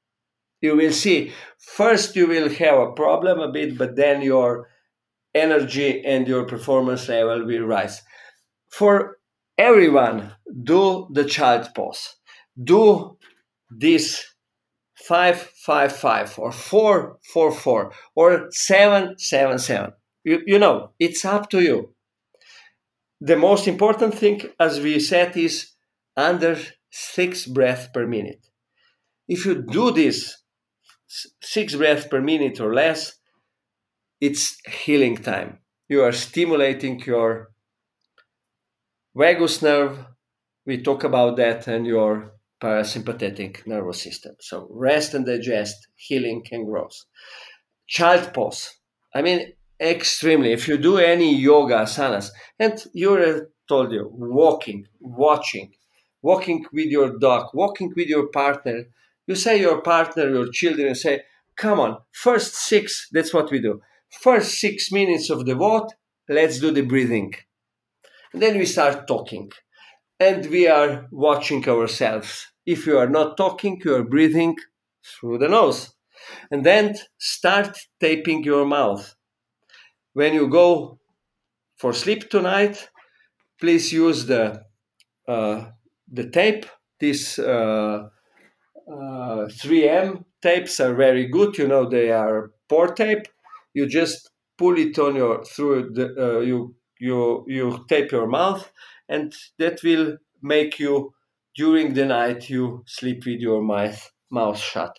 You 0.62 0.76
will 0.76 0.92
see 0.92 1.32
first 1.58 2.16
you 2.16 2.28
will 2.28 2.50
have 2.50 2.80
a 2.80 2.92
problem 2.94 3.40
a 3.40 3.52
bit, 3.52 3.78
but 3.78 3.96
then 3.96 4.22
your 4.22 4.70
energy 5.36 6.04
and 6.06 6.28
your 6.28 6.46
performance 6.46 7.08
level 7.10 7.46
will 7.46 7.64
rise. 7.64 8.02
For 8.70 9.18
everyone, 9.58 10.34
do 10.64 11.08
the 11.12 11.26
child 11.26 11.70
pose. 11.76 12.16
Do 12.62 13.18
this 13.70 14.24
five 15.08 15.38
five 15.38 15.96
five 15.96 16.38
or 16.38 16.52
four 16.52 17.18
four 17.34 17.52
four 17.52 17.92
or 18.16 18.48
seven 18.52 19.18
seven 19.18 19.60
seven. 19.60 19.94
You, 20.24 20.42
you 20.46 20.60
know, 20.60 20.92
it's 21.00 21.26
up 21.26 21.50
to 21.50 21.62
you. 21.62 21.94
The 23.20 23.36
most 23.36 23.68
important 23.68 24.14
thing, 24.16 24.42
as 24.60 24.80
we 24.80 25.00
said, 25.00 25.36
is 25.38 25.72
under 26.16 26.58
six 26.92 27.46
breaths 27.46 27.90
per 27.94 28.08
minute. 28.08 28.46
If 29.28 29.46
you 29.46 29.62
do 29.62 29.92
this 29.92 30.38
six 31.42 31.76
breaths 31.76 32.08
per 32.08 32.22
minute 32.22 32.60
or 32.60 32.74
less, 32.74 33.14
it's 34.20 34.58
healing 34.68 35.18
time. 35.18 35.60
You 35.90 36.04
are 36.04 36.12
stimulating 36.12 37.02
your 37.02 37.52
vagus 39.16 39.62
nerve. 39.62 40.06
We 40.66 40.82
talk 40.82 41.04
about 41.04 41.36
that 41.38 41.68
and 41.68 41.86
your 41.86 42.34
parasympathetic 42.64 43.68
nervous 43.68 44.02
system. 44.02 44.36
So 44.40 44.68
rest 44.72 45.14
and 45.14 45.26
digest, 45.26 45.76
healing 45.96 46.44
and 46.52 46.66
growth. 46.66 46.98
Child 47.88 48.34
pose. 48.34 48.62
I 49.14 49.22
mean, 49.22 49.54
extremely. 49.80 50.54
If 50.54 50.68
you 50.68 50.78
do 50.78 50.98
any 50.98 51.36
yoga 51.36 51.80
asanas, 51.86 52.30
and 52.58 52.82
you 52.94 53.48
told 53.68 53.92
you, 53.92 54.10
walking, 54.14 54.88
watching, 55.00 55.74
walking 56.22 56.66
with 56.72 56.88
your 56.88 57.20
dog, 57.20 57.48
walking 57.54 57.92
with 57.96 58.08
your 58.08 58.28
partner, 58.28 58.86
you 59.28 59.36
say 59.36 59.60
your 59.60 59.82
partner, 59.82 60.30
your 60.30 60.48
children, 60.52 60.96
say, 60.96 61.22
come 61.58 61.80
on, 61.80 61.98
first 62.12 62.56
six, 62.56 63.08
that's 63.12 63.34
what 63.34 63.52
we 63.52 63.60
do. 63.60 63.82
First 64.22 64.60
six 64.60 64.92
minutes 64.92 65.30
of 65.30 65.46
the 65.46 65.56
walk, 65.56 65.88
let's 66.30 66.60
do 66.60 66.72
the 66.72 66.82
breathing. 66.82 67.34
And 68.32 68.42
then 68.42 68.58
we 68.58 68.66
start 68.66 69.08
talking. 69.08 69.52
And 70.20 70.46
we 70.50 70.68
are 70.68 71.08
watching 71.12 71.68
ourselves. 71.68 72.53
If 72.66 72.86
you 72.88 72.98
are 72.98 73.10
not 73.10 73.38
talking, 73.38 73.82
you 73.84 73.96
are 73.96 74.04
breathing 74.04 74.56
through 75.06 75.40
the 75.40 75.50
nose. 75.50 75.94
And 76.52 76.66
then 76.66 76.96
start 77.18 77.78
taping 78.00 78.44
your 78.44 78.66
mouth. 78.66 79.16
When 80.14 80.34
you 80.34 80.48
go 80.48 81.00
for 81.78 81.94
sleep 81.94 82.30
tonight, 82.30 82.90
please 83.60 83.94
use 83.94 84.26
the 84.28 84.64
uh, 85.28 85.66
the 86.12 86.30
tape. 86.30 86.66
These 87.00 87.40
uh, 87.40 88.10
uh, 88.92 89.48
3M 89.50 90.26
tapes 90.42 90.80
are 90.80 90.94
very 90.96 91.28
good. 91.28 91.58
You 91.58 91.68
know 91.68 91.90
they 91.90 92.12
are 92.12 92.52
pour 92.70 92.88
tape. 92.94 93.28
You 93.74 93.88
just 93.88 94.30
pull 94.58 94.78
it 94.78 94.98
on 95.00 95.16
your 95.16 95.44
through 95.46 95.92
the 95.94 96.08
uh, 96.18 96.40
you 96.42 96.76
you 97.00 97.46
you 97.48 97.86
tape 97.90 98.12
your 98.12 98.28
mouth, 98.28 98.72
and 99.10 99.34
that 99.60 99.84
will 99.84 100.18
make 100.42 100.80
you 100.80 101.14
during 101.56 101.94
the 101.94 102.06
night 102.06 102.50
you 102.50 102.84
sleep 102.88 103.26
with 103.26 103.40
your 103.40 103.62
mouth 103.62 104.12
mouth 104.30 104.58
shut. 104.58 104.98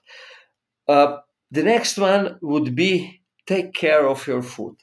Uh, 0.87 1.19
the 1.51 1.63
next 1.63 1.99
one 1.99 2.39
would 2.41 2.75
be 2.75 3.21
take 3.47 3.73
care 3.75 4.07
of 4.07 4.27
your 4.27 4.43
food. 4.43 4.77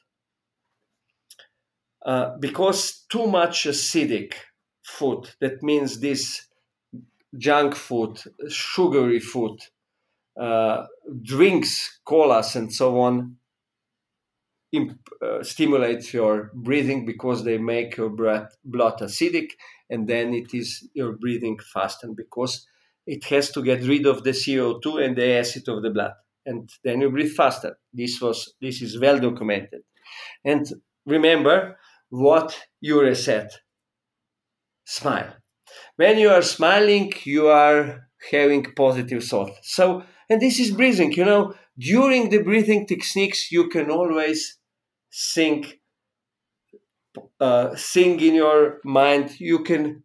Uh, 2.06 2.38
because 2.40 3.06
too 3.10 3.28
much 3.28 3.66
acidic 3.66 4.34
food, 4.84 5.30
that 5.40 5.62
means 5.62 6.00
this 6.00 6.48
junk 7.38 7.76
food, 7.76 8.22
sugary 8.50 9.20
food, 9.20 9.60
uh, 10.40 10.86
drinks, 11.22 12.00
colas, 12.06 12.56
and 12.56 12.74
so 12.74 13.00
on, 13.00 13.38
imp- 14.72 15.10
uh, 15.22 15.44
stimulates 15.44 16.14
your 16.14 16.52
breathing 16.54 17.06
because 17.06 17.44
they 17.44 17.58
make 17.58 17.98
your 17.98 18.10
breath, 18.10 18.56
blood 18.64 19.00
acidic, 19.00 19.52
and 19.90 20.08
then 20.08 20.34
it 20.34 20.54
is 20.54 20.88
your 20.94 21.14
breathing 21.14 21.58
fast, 21.74 22.04
and 22.04 22.16
because 22.16 22.66
it 23.06 23.24
has 23.26 23.52
to 23.52 23.62
get 23.64 23.84
rid 23.84 24.06
of 24.06 24.24
the 24.24 24.34
CO2 24.34 24.98
and 24.98 25.16
the 25.16 25.32
acid 25.34 25.68
of 25.68 25.82
the 25.84 25.90
blood, 25.90 26.14
and 26.46 26.70
then 26.84 27.02
you 27.02 27.10
breathe 27.10 27.34
faster. 27.34 27.78
This 27.94 28.22
was 28.22 28.54
this 28.62 28.82
is 28.82 29.00
well 29.00 29.20
documented, 29.20 29.82
and 30.46 30.66
remember 31.06 31.78
what 32.10 32.58
you 32.82 33.14
said. 33.16 33.50
Smile. 34.86 35.36
When 35.98 36.20
you 36.20 36.30
are 36.30 36.42
smiling, 36.44 37.14
you 37.26 37.48
are 37.48 38.10
having 38.32 38.64
positive 38.76 39.24
thought. 39.24 39.52
So, 39.64 40.04
and 40.30 40.42
this 40.42 40.60
is 40.60 40.72
breathing, 40.72 41.14
you 41.14 41.26
know, 41.26 41.56
during 41.80 42.30
the 42.30 42.40
breathing 42.44 42.88
techniques, 42.88 43.52
you 43.52 43.70
can 43.70 43.92
always 43.92 44.58
think, 45.14 45.80
uh, 47.40 47.76
sing 47.76 48.20
in 48.20 48.36
your 48.36 48.80
mind. 48.84 49.40
You 49.40 49.64
can 49.64 50.04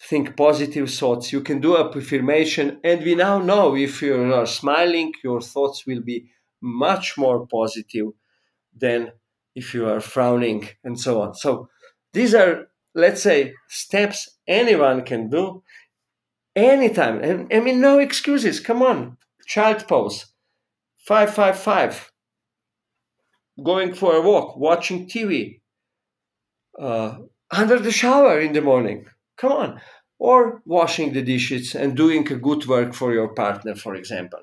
think 0.00 0.36
positive 0.36 0.90
thoughts. 0.90 1.32
You 1.32 1.40
can 1.40 1.60
do 1.60 1.76
a 1.76 1.88
affirmation. 1.88 2.80
And 2.84 3.02
we 3.04 3.14
now 3.14 3.38
know 3.38 3.76
if 3.76 4.02
you 4.02 4.34
are 4.34 4.46
smiling, 4.46 5.12
your 5.22 5.40
thoughts 5.40 5.86
will 5.86 6.00
be 6.00 6.30
much 6.60 7.16
more 7.16 7.46
positive 7.46 8.08
than 8.76 9.12
if 9.54 9.74
you 9.74 9.86
are 9.86 10.00
frowning 10.00 10.68
and 10.82 10.98
so 10.98 11.22
on. 11.22 11.34
So 11.34 11.68
these 12.12 12.34
are, 12.34 12.68
let's 12.94 13.22
say, 13.22 13.54
steps 13.68 14.30
anyone 14.46 15.02
can 15.02 15.30
do 15.30 15.62
anytime. 16.56 17.22
And 17.22 17.52
I 17.52 17.60
mean, 17.60 17.80
no 17.80 17.98
excuses. 17.98 18.60
Come 18.60 18.82
on, 18.82 19.16
child 19.46 19.86
pose, 19.86 20.26
five, 20.96 21.34
five, 21.34 21.58
five. 21.58 22.10
Going 23.62 23.94
for 23.94 24.16
a 24.16 24.22
walk, 24.22 24.56
watching 24.56 25.08
TV, 25.08 25.60
uh, 26.78 27.18
under 27.50 27.78
the 27.78 27.92
shower 27.92 28.40
in 28.40 28.52
the 28.52 28.62
morning. 28.62 29.06
Come 29.36 29.52
on, 29.52 29.80
or 30.18 30.62
washing 30.64 31.12
the 31.12 31.22
dishes 31.22 31.74
and 31.74 31.96
doing 31.96 32.30
a 32.32 32.36
good 32.36 32.66
work 32.66 32.94
for 32.94 33.12
your 33.12 33.28
partner, 33.28 33.74
for 33.74 33.94
example. 33.94 34.40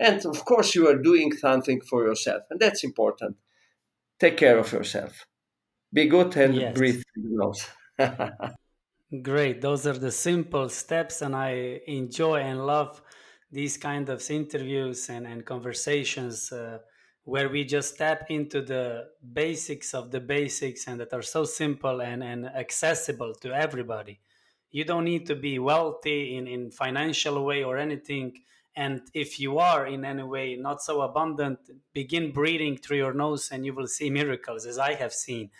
And 0.00 0.24
of 0.24 0.44
course, 0.44 0.74
you 0.74 0.88
are 0.88 0.96
doing 0.96 1.32
something 1.32 1.80
for 1.82 2.06
yourself, 2.06 2.42
and 2.50 2.58
that's 2.58 2.84
important 2.84 3.36
take 4.18 4.36
care 4.36 4.58
of 4.58 4.72
yourself. 4.72 5.26
Be 5.92 6.06
good 6.06 6.36
and 6.36 6.74
breathe. 6.74 7.02
yes. 7.16 7.70
breathe 7.98 9.22
Great. 9.22 9.60
Those 9.60 9.86
are 9.86 9.98
the 9.98 10.10
simple 10.10 10.68
steps, 10.68 11.22
and 11.22 11.36
I 11.36 11.80
enjoy 11.86 12.40
and 12.40 12.66
love 12.66 13.00
these 13.50 13.76
kind 13.76 14.08
of 14.08 14.28
interviews 14.30 15.08
and, 15.08 15.26
and 15.26 15.44
conversations 15.44 16.50
uh, 16.50 16.78
where 17.24 17.48
we 17.48 17.64
just 17.64 17.96
tap 17.96 18.26
into 18.28 18.60
the 18.60 19.08
basics 19.32 19.94
of 19.94 20.10
the 20.10 20.20
basics 20.20 20.86
and 20.86 21.00
that 21.00 21.12
are 21.12 21.22
so 21.22 21.44
simple 21.44 22.02
and, 22.02 22.22
and 22.22 22.46
accessible 22.46 23.34
to 23.34 23.52
everybody. 23.54 24.20
You 24.70 24.84
don't 24.84 25.04
need 25.04 25.26
to 25.26 25.34
be 25.34 25.58
wealthy 25.58 26.36
in, 26.36 26.46
in 26.46 26.70
financial 26.70 27.42
way 27.44 27.64
or 27.64 27.78
anything. 27.78 28.42
And 28.76 29.02
if 29.14 29.40
you 29.40 29.58
are 29.58 29.86
in 29.86 30.04
any 30.04 30.22
way 30.22 30.56
not 30.56 30.82
so 30.82 31.00
abundant 31.00 31.58
begin 31.94 32.32
breathing 32.32 32.76
through 32.76 32.98
your 32.98 33.14
nose 33.14 33.50
and 33.50 33.64
you 33.64 33.72
will 33.72 33.86
see 33.86 34.10
miracles 34.10 34.66
as 34.66 34.78
i 34.78 34.94
have 34.94 35.12
seen. 35.12 35.50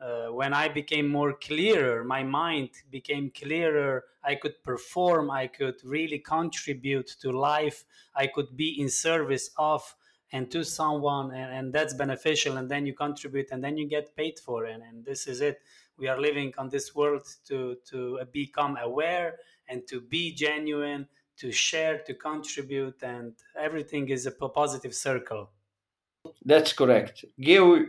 Uh, 0.00 0.26
when 0.26 0.52
i 0.52 0.68
became 0.68 1.08
more 1.08 1.32
clearer 1.32 2.04
my 2.04 2.22
mind 2.22 2.68
became 2.90 3.30
clearer. 3.30 4.04
I 4.22 4.34
could 4.34 4.62
perform 4.62 5.30
i 5.30 5.46
could 5.46 5.76
really 5.82 6.18
contribute 6.18 7.08
to 7.22 7.32
life. 7.32 7.84
I 8.14 8.26
could 8.26 8.54
be 8.54 8.78
in 8.78 8.90
service 8.90 9.50
of 9.56 9.94
and 10.32 10.50
to 10.50 10.62
someone 10.64 11.30
and, 11.32 11.52
and 11.54 11.72
that's 11.72 11.94
beneficial 11.94 12.56
and 12.56 12.70
then 12.70 12.86
you 12.86 12.94
contribute 12.94 13.48
and 13.50 13.62
then 13.62 13.76
you 13.76 13.88
get 13.88 14.14
paid 14.16 14.38
for 14.38 14.66
it 14.66 14.74
and, 14.74 14.82
and 14.82 15.04
this 15.04 15.26
is 15.26 15.40
it 15.40 15.60
we 15.96 16.06
are 16.06 16.20
living 16.20 16.52
on 16.58 16.68
this 16.68 16.94
world 16.94 17.26
to 17.46 17.76
to 17.84 18.20
become 18.32 18.76
aware 18.76 19.36
and 19.68 19.86
to 19.86 20.00
be 20.00 20.34
genuine 20.34 21.08
to 21.38 21.52
share, 21.52 21.98
to 21.98 22.14
contribute, 22.14 23.02
and 23.02 23.32
everything 23.56 24.08
is 24.08 24.26
a 24.26 24.32
positive 24.32 24.94
circle. 24.94 25.50
That's 26.44 26.72
correct. 26.72 27.24
Give, 27.40 27.86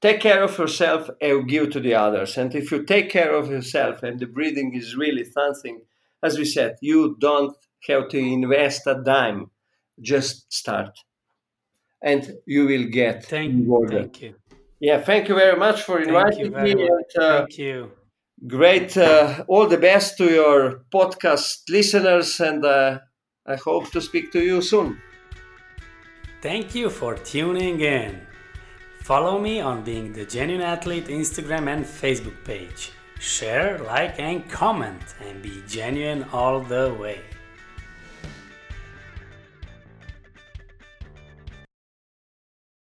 take 0.00 0.20
care 0.20 0.42
of 0.42 0.58
yourself 0.58 1.08
and 1.20 1.48
give 1.48 1.70
to 1.70 1.80
the 1.80 1.94
others. 1.94 2.36
And 2.36 2.54
if 2.54 2.70
you 2.70 2.84
take 2.84 3.10
care 3.10 3.34
of 3.34 3.50
yourself 3.50 4.02
and 4.02 4.20
the 4.20 4.26
breathing 4.26 4.74
is 4.74 4.94
really 4.94 5.24
something, 5.24 5.82
as 6.22 6.38
we 6.38 6.44
said, 6.44 6.76
you 6.80 7.16
don't 7.18 7.56
have 7.88 8.08
to 8.08 8.18
invest 8.18 8.86
a 8.86 9.02
dime. 9.02 9.50
Just 10.00 10.52
start, 10.52 10.98
and 12.02 12.32
you 12.46 12.66
will 12.66 12.84
get 12.84 13.24
thank, 13.24 13.52
rewarded. 13.54 14.02
Thank 14.02 14.22
you. 14.22 14.34
Yeah, 14.80 15.00
thank 15.00 15.28
you 15.28 15.36
very 15.36 15.56
much 15.56 15.82
for 15.82 16.00
inviting 16.00 16.52
me. 16.52 16.72
And, 16.72 17.04
uh, 17.18 17.38
thank 17.38 17.58
you 17.58 17.92
Great. 18.46 18.96
Uh, 18.96 19.44
all 19.46 19.68
the 19.68 19.78
best 19.78 20.16
to 20.16 20.24
your 20.24 20.84
podcast 20.92 21.62
listeners, 21.68 22.40
and 22.40 22.64
uh, 22.64 22.98
I 23.46 23.54
hope 23.54 23.92
to 23.92 24.00
speak 24.00 24.32
to 24.32 24.40
you 24.40 24.60
soon. 24.60 25.00
Thank 26.40 26.74
you 26.74 26.90
for 26.90 27.14
tuning 27.14 27.80
in. 27.80 28.20
Follow 29.02 29.38
me 29.38 29.60
on 29.60 29.84
Being 29.84 30.12
the 30.12 30.24
Genuine 30.24 30.64
Athlete 30.64 31.06
Instagram 31.06 31.68
and 31.68 31.84
Facebook 31.84 32.44
page. 32.44 32.90
Share, 33.20 33.78
like, 33.78 34.18
and 34.18 34.48
comment, 34.50 35.02
and 35.24 35.40
be 35.40 35.62
genuine 35.68 36.24
all 36.32 36.58
the 36.58 36.96
way. 36.98 37.20